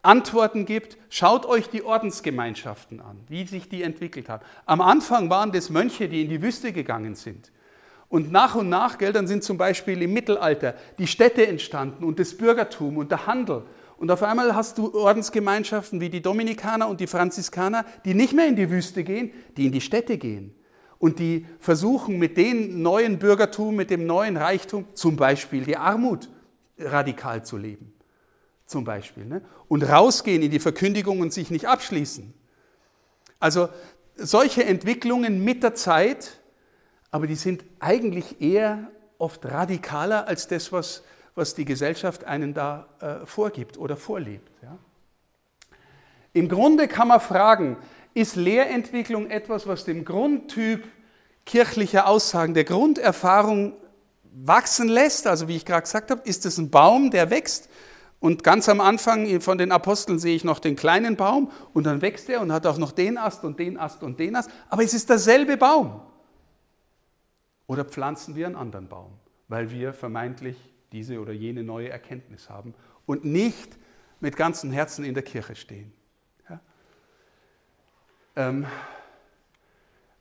Antworten 0.07 0.64
gibt. 0.64 0.96
Schaut 1.11 1.46
euch 1.46 1.68
die 1.68 1.82
Ordensgemeinschaften 1.82 3.00
an, 3.00 3.18
wie 3.28 3.46
sich 3.46 3.68
die 3.68 3.82
entwickelt 3.82 4.28
haben. 4.28 4.44
Am 4.64 4.80
Anfang 4.80 5.28
waren 5.30 5.52
das 5.52 5.68
Mönche, 5.68 6.09
die 6.09 6.22
in 6.22 6.30
die 6.30 6.42
Wüste 6.42 6.72
gegangen 6.72 7.14
sind. 7.16 7.50
Und 8.09 8.30
nach 8.30 8.54
und 8.54 8.68
nach, 8.68 8.98
gell, 8.98 9.12
dann 9.12 9.26
sind 9.26 9.42
zum 9.42 9.59
Beispiel 9.59 10.00
im 10.00 10.12
Mittelalter 10.12 10.74
die 10.98 11.09
Städte 11.09 11.46
entstanden 11.46 12.04
und 12.04 12.20
das 12.20 12.36
Bürgertum 12.36 12.98
und 12.98 13.11
der 13.11 13.26
Handel. 13.26 13.64
Und 13.98 14.11
auf 14.11 14.22
einmal 14.22 14.54
hast 14.54 14.78
du 14.78 14.94
Ordensgemeinschaften 14.94 16.00
wie 16.00 16.09
die 16.09 16.22
Dominikaner 16.22 16.88
und 16.88 17.00
die 17.00 17.09
Franziskaner, 17.09 17.84
die 18.04 18.14
nicht 18.14 18.32
mehr 18.32 18.46
in 18.46 18.54
die 18.54 18.70
Wüste 18.70 19.02
gehen, 19.02 19.32
die 19.57 19.66
in 19.66 19.72
die 19.72 19.80
Städte 19.80 20.18
gehen. 20.18 20.54
Und 20.98 21.18
die 21.18 21.46
versuchen 21.59 22.18
mit 22.18 22.36
dem 22.36 22.80
neuen 22.80 23.18
Bürgertum, 23.18 23.74
mit 23.74 23.90
dem 23.90 24.07
neuen 24.07 24.36
Reichtum, 24.36 24.84
zum 24.94 25.16
Beispiel 25.16 25.64
die 25.64 25.76
Armut 25.76 26.28
radikal 26.78 27.44
zu 27.44 27.57
leben 27.57 27.95
zum 28.67 28.85
Beispiel. 28.85 29.25
Ne? 29.25 29.43
Und 29.69 29.83
rausgehen 29.83 30.43
in 30.43 30.51
die 30.51 30.59
Verkündigung 30.59 31.21
und 31.21 31.33
sich 31.33 31.51
nicht 31.51 31.67
abschließen. 31.67 32.35
Also 33.39 33.69
solche 34.17 34.64
Entwicklungen 34.64 35.45
mit 35.45 35.62
der 35.62 35.75
Zeit, 35.75 36.41
aber 37.11 37.27
die 37.27 37.35
sind 37.35 37.64
eigentlich 37.81 38.41
eher 38.41 38.91
oft 39.19 39.45
radikaler 39.47 40.27
als 40.27 40.49
das, 40.49 40.73
was, 40.73 41.03
was 41.35 41.55
die 41.55 41.64
Gesellschaft 41.64 42.25
einen 42.25 42.55
da 42.55 42.89
äh, 43.01 43.27
vorgibt 43.27 43.79
oder 43.79 43.97
vorlebt. 43.97 44.51
Ja? 44.62 44.79
Im 46.33 46.49
Grunde 46.49 46.89
kann 46.89 47.09
man 47.09 47.21
fragen, 47.21 47.79
ist 48.14 48.37
Lehrentwicklung 48.37 49.31
etwas, 49.31 49.67
was 49.67 49.85
dem 49.85 50.05
Grundtyp 50.05 50.85
kirchlicher 51.45 52.07
Aussagen, 52.09 52.55
der 52.55 52.64
Grunderfahrung 52.64 53.75
wachsen 54.33 54.89
lässt? 54.89 55.27
Also 55.27 55.49
wie 55.49 55.57
ich 55.57 55.64
gerade 55.64 55.83
gesagt 55.83 56.11
habe, 56.11 56.23
ist 56.25 56.45
es 56.47 56.59
ein 56.59 56.71
Baum, 56.71 57.11
der 57.11 57.31
wächst? 57.31 57.69
Und 58.27 58.43
ganz 58.43 58.68
am 58.68 58.81
Anfang 58.81 59.41
von 59.41 59.57
den 59.57 59.70
Aposteln 59.70 60.18
sehe 60.18 60.35
ich 60.35 60.43
noch 60.43 60.59
den 60.59 60.74
kleinen 60.74 61.14
Baum 61.14 61.53
und 61.72 61.87
dann 61.87 62.03
wächst 62.03 62.29
er 62.29 62.41
und 62.41 62.51
hat 62.51 62.66
auch 62.66 62.77
noch 62.77 62.91
den 62.91 63.18
Ast 63.18 63.45
und 63.45 63.61
den 63.61 63.79
Ast 63.79 64.03
und 64.03 64.18
den 64.18 64.35
Ast. 64.35 64.51
Aber 64.68 64.83
es 64.83 64.95
ist 64.95 65.09
derselbe 65.09 65.57
Baum. 65.57 66.01
Oder 67.68 67.85
pflanzen 67.85 68.35
wir 68.35 68.47
einen 68.47 68.57
anderen 68.57 68.89
Baum, 68.89 69.12
weil 69.47 69.70
wir 69.70 69.93
vermeintlich 69.93 70.57
diese 70.91 71.20
oder 71.20 71.33
jene 71.33 71.62
neue 71.62 71.89
Erkenntnis 71.89 72.51
haben 72.51 72.74
und 73.07 73.24
nicht 73.24 73.79
mit 74.18 74.35
ganzem 74.35 74.72
Herzen 74.72 75.05
in 75.05 75.14
der 75.14 75.22
Kirche 75.22 75.55
stehen. 75.55 75.93
Ja? 76.51 76.61
Ähm, 78.35 78.66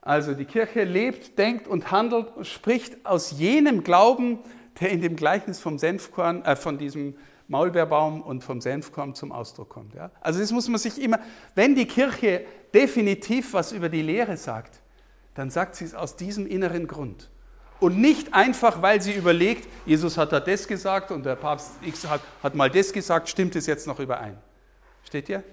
also 0.02 0.36
die 0.36 0.46
Kirche 0.46 0.84
lebt, 0.84 1.40
denkt 1.40 1.68
und 1.68 1.90
handelt 1.90 2.38
und 2.38 2.46
spricht 2.46 3.04
aus 3.04 3.32
jenem 3.32 3.84
Glauben, 3.84 4.42
der 4.80 4.92
in 4.92 5.02
dem 5.02 5.16
Gleichnis 5.16 5.60
vom 5.60 5.80
Senfkorn, 5.80 6.46
äh, 6.46 6.56
von 6.56 6.78
diesem 6.78 7.16
Maulbeerbaum 7.48 8.22
und 8.22 8.44
vom 8.44 8.62
Senfkorn 8.62 9.14
zum 9.14 9.32
Ausdruck 9.32 9.70
kommt. 9.70 9.94
Ja? 9.94 10.12
Also 10.22 10.40
das 10.40 10.52
muss 10.52 10.68
man 10.68 10.80
sich 10.80 11.02
immer, 11.02 11.20
wenn 11.54 11.76
die 11.76 11.86
Kirche 11.86 12.46
definitiv 12.74 13.54
was 13.54 13.72
über 13.72 13.90
die 13.90 14.02
Lehre 14.02 14.38
sagt, 14.38 14.82
dann 15.36 15.50
sagt 15.50 15.76
sie 15.76 15.86
es 15.86 15.94
aus 15.94 16.16
diesem 16.16 16.48
inneren 16.48 16.88
Grund. 16.88 17.30
Und 17.80 18.00
nicht 18.00 18.34
einfach, 18.34 18.82
weil 18.82 19.02
sie 19.02 19.14
überlegt, 19.14 19.68
Jesus 19.86 20.18
hat 20.18 20.32
da 20.32 20.40
das 20.40 20.68
gesagt 20.68 21.12
und 21.12 21.26
der 21.26 21.36
Papst 21.36 21.74
X 21.82 22.08
hat, 22.08 22.22
hat 22.42 22.56
mal 22.56 22.70
das 22.70 22.94
gesagt, 22.94 23.30
stimmt 23.30 23.56
es 23.56 23.68
jetzt 23.68 23.86
noch 23.86 24.00
überein? 24.00 24.38
Steht 25.04 25.30
ihr? 25.30 25.44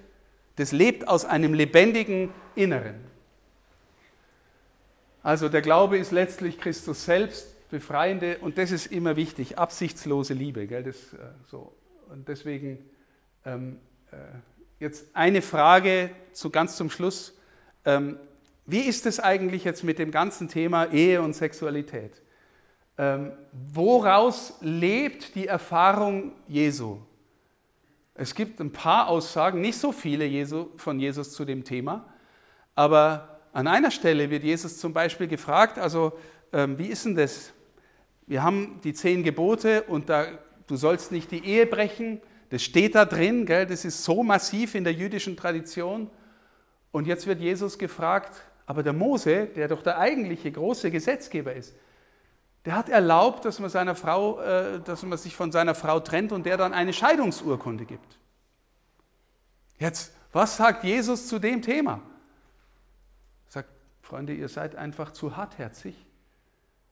Das 0.57 0.73
lebt 0.73 1.09
aus 1.09 1.25
einem 1.25 1.53
lebendigen 1.53 2.31
Inneren. 2.55 3.13
Also 5.23 5.49
der 5.49 5.63
Glaube 5.63 5.99
ist 5.99 6.13
letztlich 6.13 6.59
Christus 6.59 7.05
selbst, 7.05 7.71
befreiende, 7.71 8.39
und 8.39 8.59
das 8.59 8.71
ist 8.71 8.87
immer 8.87 9.17
wichtig, 9.17 9.59
absichtslose 9.59 10.35
Liebe. 10.35 10.67
Gell? 10.67 10.85
Das, 10.85 10.97
äh, 11.15 11.19
so. 11.51 11.73
Und 12.13 12.29
deswegen 12.29 12.79
ähm, 13.47 13.79
äh, 14.11 14.17
jetzt 14.81 15.07
eine 15.15 15.41
Frage 15.41 16.11
zu, 16.33 16.51
ganz 16.51 16.77
zum 16.77 16.91
Schluss. 16.91 17.39
Ähm, 17.87 18.19
wie 18.67 18.81
ist 18.81 19.07
es 19.07 19.19
eigentlich 19.19 19.65
jetzt 19.65 19.83
mit 19.83 19.99
dem 19.99 20.11
ganzen 20.11 20.49
Thema 20.49 20.93
Ehe 20.93 21.23
und 21.23 21.35
Sexualität? 21.35 22.21
Ähm, 22.99 23.33
woraus 23.73 24.59
lebt 24.61 25.35
die 25.37 25.47
Erfahrung 25.47 26.33
Jesu? 26.47 26.99
Es 28.15 28.35
gibt 28.35 28.61
ein 28.61 28.73
paar 28.73 29.09
Aussagen, 29.09 29.63
nicht 29.63 29.79
so 29.79 29.91
viele 29.91 30.27
Jesu, 30.27 30.69
von 30.77 31.01
Jesus 31.01 31.33
zu 31.33 31.47
dem 31.47 31.65
Thema, 31.65 32.13
aber 32.75 33.41
an 33.55 33.67
einer 33.67 33.91
Stelle 33.91 34.29
wird 34.29 34.45
Jesus 34.45 34.79
zum 34.79 34.93
Beispiel 34.93 35.29
gefragt, 35.29 35.79
also 35.79 36.13
ähm, 36.53 36.79
wie 36.79 36.89
ist 36.89 37.07
denn 37.07 37.15
das? 37.15 37.55
Wir 38.27 38.43
haben 38.43 38.81
die 38.85 38.93
zehn 38.93 39.23
Gebote 39.23 39.85
und 39.85 40.11
da, 40.11 40.27
du 40.67 40.77
sollst 40.77 41.13
nicht 41.13 41.31
die 41.31 41.45
Ehe 41.45 41.67
brechen, 41.67 42.21
das 42.51 42.63
steht 42.63 42.95
da 42.95 43.05
drin, 43.05 43.47
gell? 43.47 43.67
das 43.67 43.85
ist 43.85 44.05
so 44.05 44.23
massiv 44.23 44.75
in 44.75 44.85
der 44.85 44.93
jüdischen 44.93 45.37
Tradition. 45.37 46.11
Und 46.91 47.07
jetzt 47.07 47.27
wird 47.27 47.41
Jesus 47.41 47.79
gefragt, 47.79 48.43
aber 48.67 48.83
der 48.83 48.93
Mose, 48.93 49.47
der 49.47 49.69
doch 49.69 49.83
der 49.83 49.99
eigentliche 49.99 50.53
große 50.53 50.91
Gesetzgeber 50.91 51.55
ist, 51.55 51.75
der 52.65 52.77
hat 52.77 52.89
erlaubt, 52.89 53.45
dass 53.45 53.59
man, 53.59 53.71
seiner 53.71 53.95
Frau, 53.95 54.41
äh, 54.41 54.81
dass 54.81 55.03
man 55.03 55.19
sich 55.19 55.35
von 55.35 55.51
seiner 55.51 55.75
Frau 55.75 55.99
trennt 56.01 56.31
und 56.31 56.47
der 56.47 56.57
dann 56.57 56.75
eine 56.75 56.93
Scheidungsurkunde 56.93 57.87
gibt. 57.87 58.19
Jetzt, 59.79 60.15
was 60.33 60.57
sagt 60.57 60.85
Jesus 60.85 61.27
zu 61.29 61.39
dem 61.39 61.61
Thema? 61.61 62.01
Sagt, 63.49 63.71
Freunde, 64.01 64.33
ihr 64.33 64.49
seid 64.49 64.77
einfach 64.77 65.13
zu 65.13 65.37
hartherzig. 65.37 65.97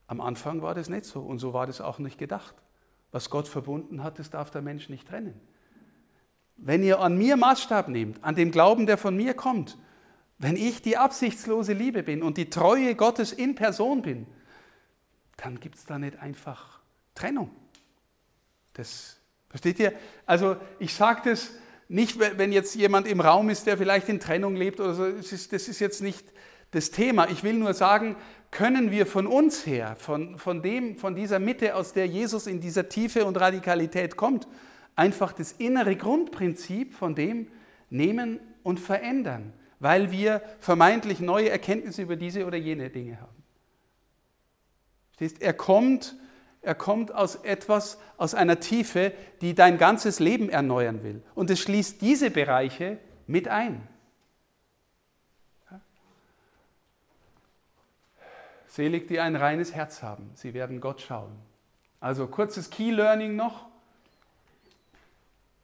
Am 0.07 0.21
Anfang 0.21 0.63
war 0.63 0.75
das 0.75 0.89
nicht 0.89 1.05
so 1.05 1.21
und 1.21 1.39
so 1.39 1.53
war 1.53 1.67
das 1.67 1.81
auch 1.81 1.99
nicht 1.99 2.19
gedacht. 2.19 2.55
Was 3.13 3.31
Gott 3.31 3.49
verbunden 3.49 4.03
hat, 4.03 4.19
das 4.19 4.31
darf 4.31 4.51
der 4.51 4.63
Mensch 4.63 4.89
nicht 4.89 5.09
trennen. 5.09 5.41
Wenn 6.57 6.83
ihr 6.83 7.01
an 7.01 7.17
mir 7.17 7.37
Maßstab 7.37 7.89
nehmt, 7.89 8.23
an 8.23 8.35
dem 8.35 8.51
Glauben, 8.51 8.87
der 8.87 8.99
von 8.99 9.17
mir 9.17 9.35
kommt, 9.35 9.79
wenn 10.39 10.57
ich 10.57 10.83
die 10.83 10.97
absichtslose 10.97 11.73
Liebe 11.73 12.03
bin 12.03 12.23
und 12.23 12.37
die 12.37 12.51
Treue 12.51 12.95
Gottes 12.95 13.33
in 13.33 13.55
Person 13.55 14.03
bin, 14.03 14.27
dann 15.37 15.61
gibt 15.61 15.77
es 15.77 15.85
da 15.87 15.99
nicht 15.99 16.19
einfach 16.19 16.81
Trennung. 17.15 17.51
Das, 18.75 19.19
versteht 19.49 19.79
ihr? 19.79 19.93
Also 20.27 20.57
ich 20.79 20.95
sage 20.95 21.31
das 21.31 21.53
nicht, 21.89 22.19
wenn 22.19 22.53
jetzt 22.53 22.75
jemand 22.75 23.07
im 23.09 23.21
Raum 23.21 23.51
ist, 23.51 23.67
der 23.67 23.77
vielleicht 23.77 24.09
in 24.09 24.21
Trennung 24.21 24.55
lebt 24.55 24.81
oder 24.81 24.95
so, 24.95 25.11
das 25.11 25.33
ist, 25.33 25.53
das 25.53 25.67
ist 25.67 25.81
jetzt 25.81 26.01
nicht 26.03 26.25
das 26.71 26.91
Thema. 26.91 27.29
Ich 27.29 27.43
will 27.43 27.55
nur 27.55 27.75
sagen, 27.75 28.17
können 28.51 28.91
wir 28.91 29.07
von 29.07 29.27
uns 29.27 29.67
her, 29.67 29.97
von, 29.97 30.39
von, 30.39 30.63
dem, 30.63 30.97
von 30.97 31.15
dieser 31.15 31.39
Mitte, 31.39 31.77
aus 31.77 31.93
der 31.93 32.07
Jesus 32.07 32.47
in 32.47 32.61
dieser 32.61 32.89
Tiefe 32.89 33.25
und 33.25 33.39
Radikalität 33.39 34.17
kommt, 34.17 34.49
einfach 34.97 35.33
das 35.33 35.53
innere 35.53 35.97
Grundprinzip 35.97 36.95
von 36.95 37.15
dem 37.15 37.47
nehmen 37.91 38.41
und 38.63 38.81
verändern 38.81 39.53
weil 39.81 40.13
wir 40.13 40.43
vermeintlich 40.61 41.19
neue 41.21 41.49
Erkenntnisse 41.49 42.03
über 42.03 42.15
diese 42.15 42.47
oder 42.47 42.59
jene 42.59 42.91
Dinge 42.91 43.19
haben. 43.21 43.43
Er 45.41 45.55
kommt, 45.55 46.17
er 46.63 46.75
kommt 46.75 47.13
aus 47.15 47.37
etwas, 47.37 47.99
aus 48.17 48.35
einer 48.35 48.61
Tiefe, 48.61 49.13
die 49.41 49.55
dein 49.55 49.77
ganzes 49.77 50.21
Leben 50.21 50.49
erneuern 50.49 51.03
will. 51.03 51.23
Und 51.35 51.51
es 51.51 51.61
schließt 51.61 52.01
diese 52.01 52.31
Bereiche 52.31 52.99
mit 53.27 53.49
ein. 53.49 53.87
Selig, 58.71 59.09
die 59.09 59.19
ein 59.19 59.35
reines 59.35 59.75
Herz 59.75 60.01
haben, 60.01 60.31
sie 60.35 60.55
werden 60.55 60.81
Gott 60.81 61.01
schauen. 61.01 61.33
Also 61.99 62.29
kurzes 62.29 62.71
Key 62.71 62.93
Learning 62.93 63.35
noch. 63.35 63.67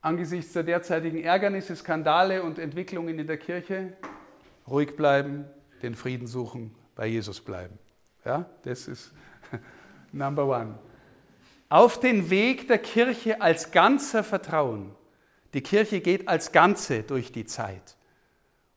Angesichts 0.00 0.52
der 0.54 0.64
derzeitigen 0.64 1.22
Ärgernisse, 1.22 1.76
Skandale 1.76 2.42
und 2.42 2.58
Entwicklungen 2.58 3.16
in 3.20 3.28
der 3.28 3.38
Kirche 3.38 3.92
ruhig 4.66 4.96
bleiben, 4.96 5.44
den 5.82 5.94
Frieden 5.94 6.26
suchen, 6.26 6.74
bei 6.96 7.06
Jesus 7.06 7.40
bleiben. 7.40 7.78
Ja, 8.24 8.46
das 8.64 8.88
ist 8.88 9.12
Number 10.12 10.44
one. 10.44 10.76
Auf 11.68 12.00
den 12.00 12.28
Weg 12.28 12.66
der 12.66 12.78
Kirche 12.78 13.40
als 13.40 13.70
Ganzer 13.70 14.24
vertrauen. 14.24 14.96
Die 15.54 15.62
Kirche 15.62 16.00
geht 16.00 16.26
als 16.26 16.50
Ganze 16.50 17.04
durch 17.04 17.30
die 17.30 17.44
Zeit. 17.44 17.96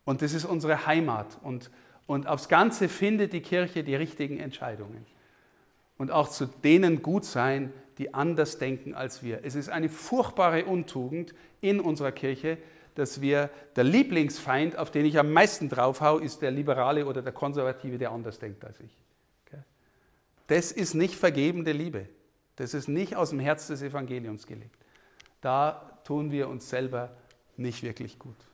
Und 0.06 0.22
das 0.22 0.34
ist 0.34 0.46
unsere 0.46 0.86
Heimat. 0.86 1.40
Und, 1.42 1.72
und 2.10 2.26
aufs 2.26 2.50
Ganze 2.50 2.90
findet 2.90 3.34
die 3.34 3.42
Kirche 3.42 3.84
die 3.84 3.94
richtigen 3.94 4.40
Entscheidungen. 4.40 5.06
Und 6.00 6.10
auch 6.10 6.28
zu 6.28 6.48
denen 6.48 7.04
gut 7.04 7.24
sein, 7.24 7.72
die 8.00 8.16
anders 8.16 8.58
denken 8.58 8.96
als 8.96 9.22
wir. 9.22 9.42
Es 9.44 9.54
ist 9.54 9.70
eine 9.70 9.90
furchtbare 9.90 10.66
Untugend 10.66 11.36
in 11.62 11.80
unserer 11.80 12.12
Kirche, 12.12 12.58
dass 12.96 13.22
wir, 13.22 13.52
der 13.76 13.84
Lieblingsfeind, 13.84 14.76
auf 14.76 14.90
den 14.90 15.06
ich 15.06 15.20
am 15.20 15.32
meisten 15.32 15.70
draufhau, 15.70 16.18
ist 16.18 16.42
der 16.42 16.50
Liberale 16.50 17.06
oder 17.06 17.22
der 17.22 17.32
Konservative, 17.32 18.00
der 18.00 18.10
anders 18.10 18.40
denkt 18.40 18.66
als 18.66 18.80
ich. 18.80 18.98
Das 20.48 20.72
ist 20.72 20.96
nicht 20.96 21.14
vergebende 21.14 21.74
Liebe. 21.74 22.10
Das 22.56 22.74
ist 22.74 22.88
nicht 22.88 23.18
aus 23.18 23.30
dem 23.30 23.40
Herz 23.40 23.68
des 23.68 23.84
Evangeliums 23.84 24.48
gelebt. 24.48 24.80
Da 25.42 26.00
tun 26.06 26.32
wir 26.32 26.50
uns 26.50 26.72
selber 26.72 27.16
nicht 27.56 27.84
wirklich 27.84 28.18
gut. 28.18 28.49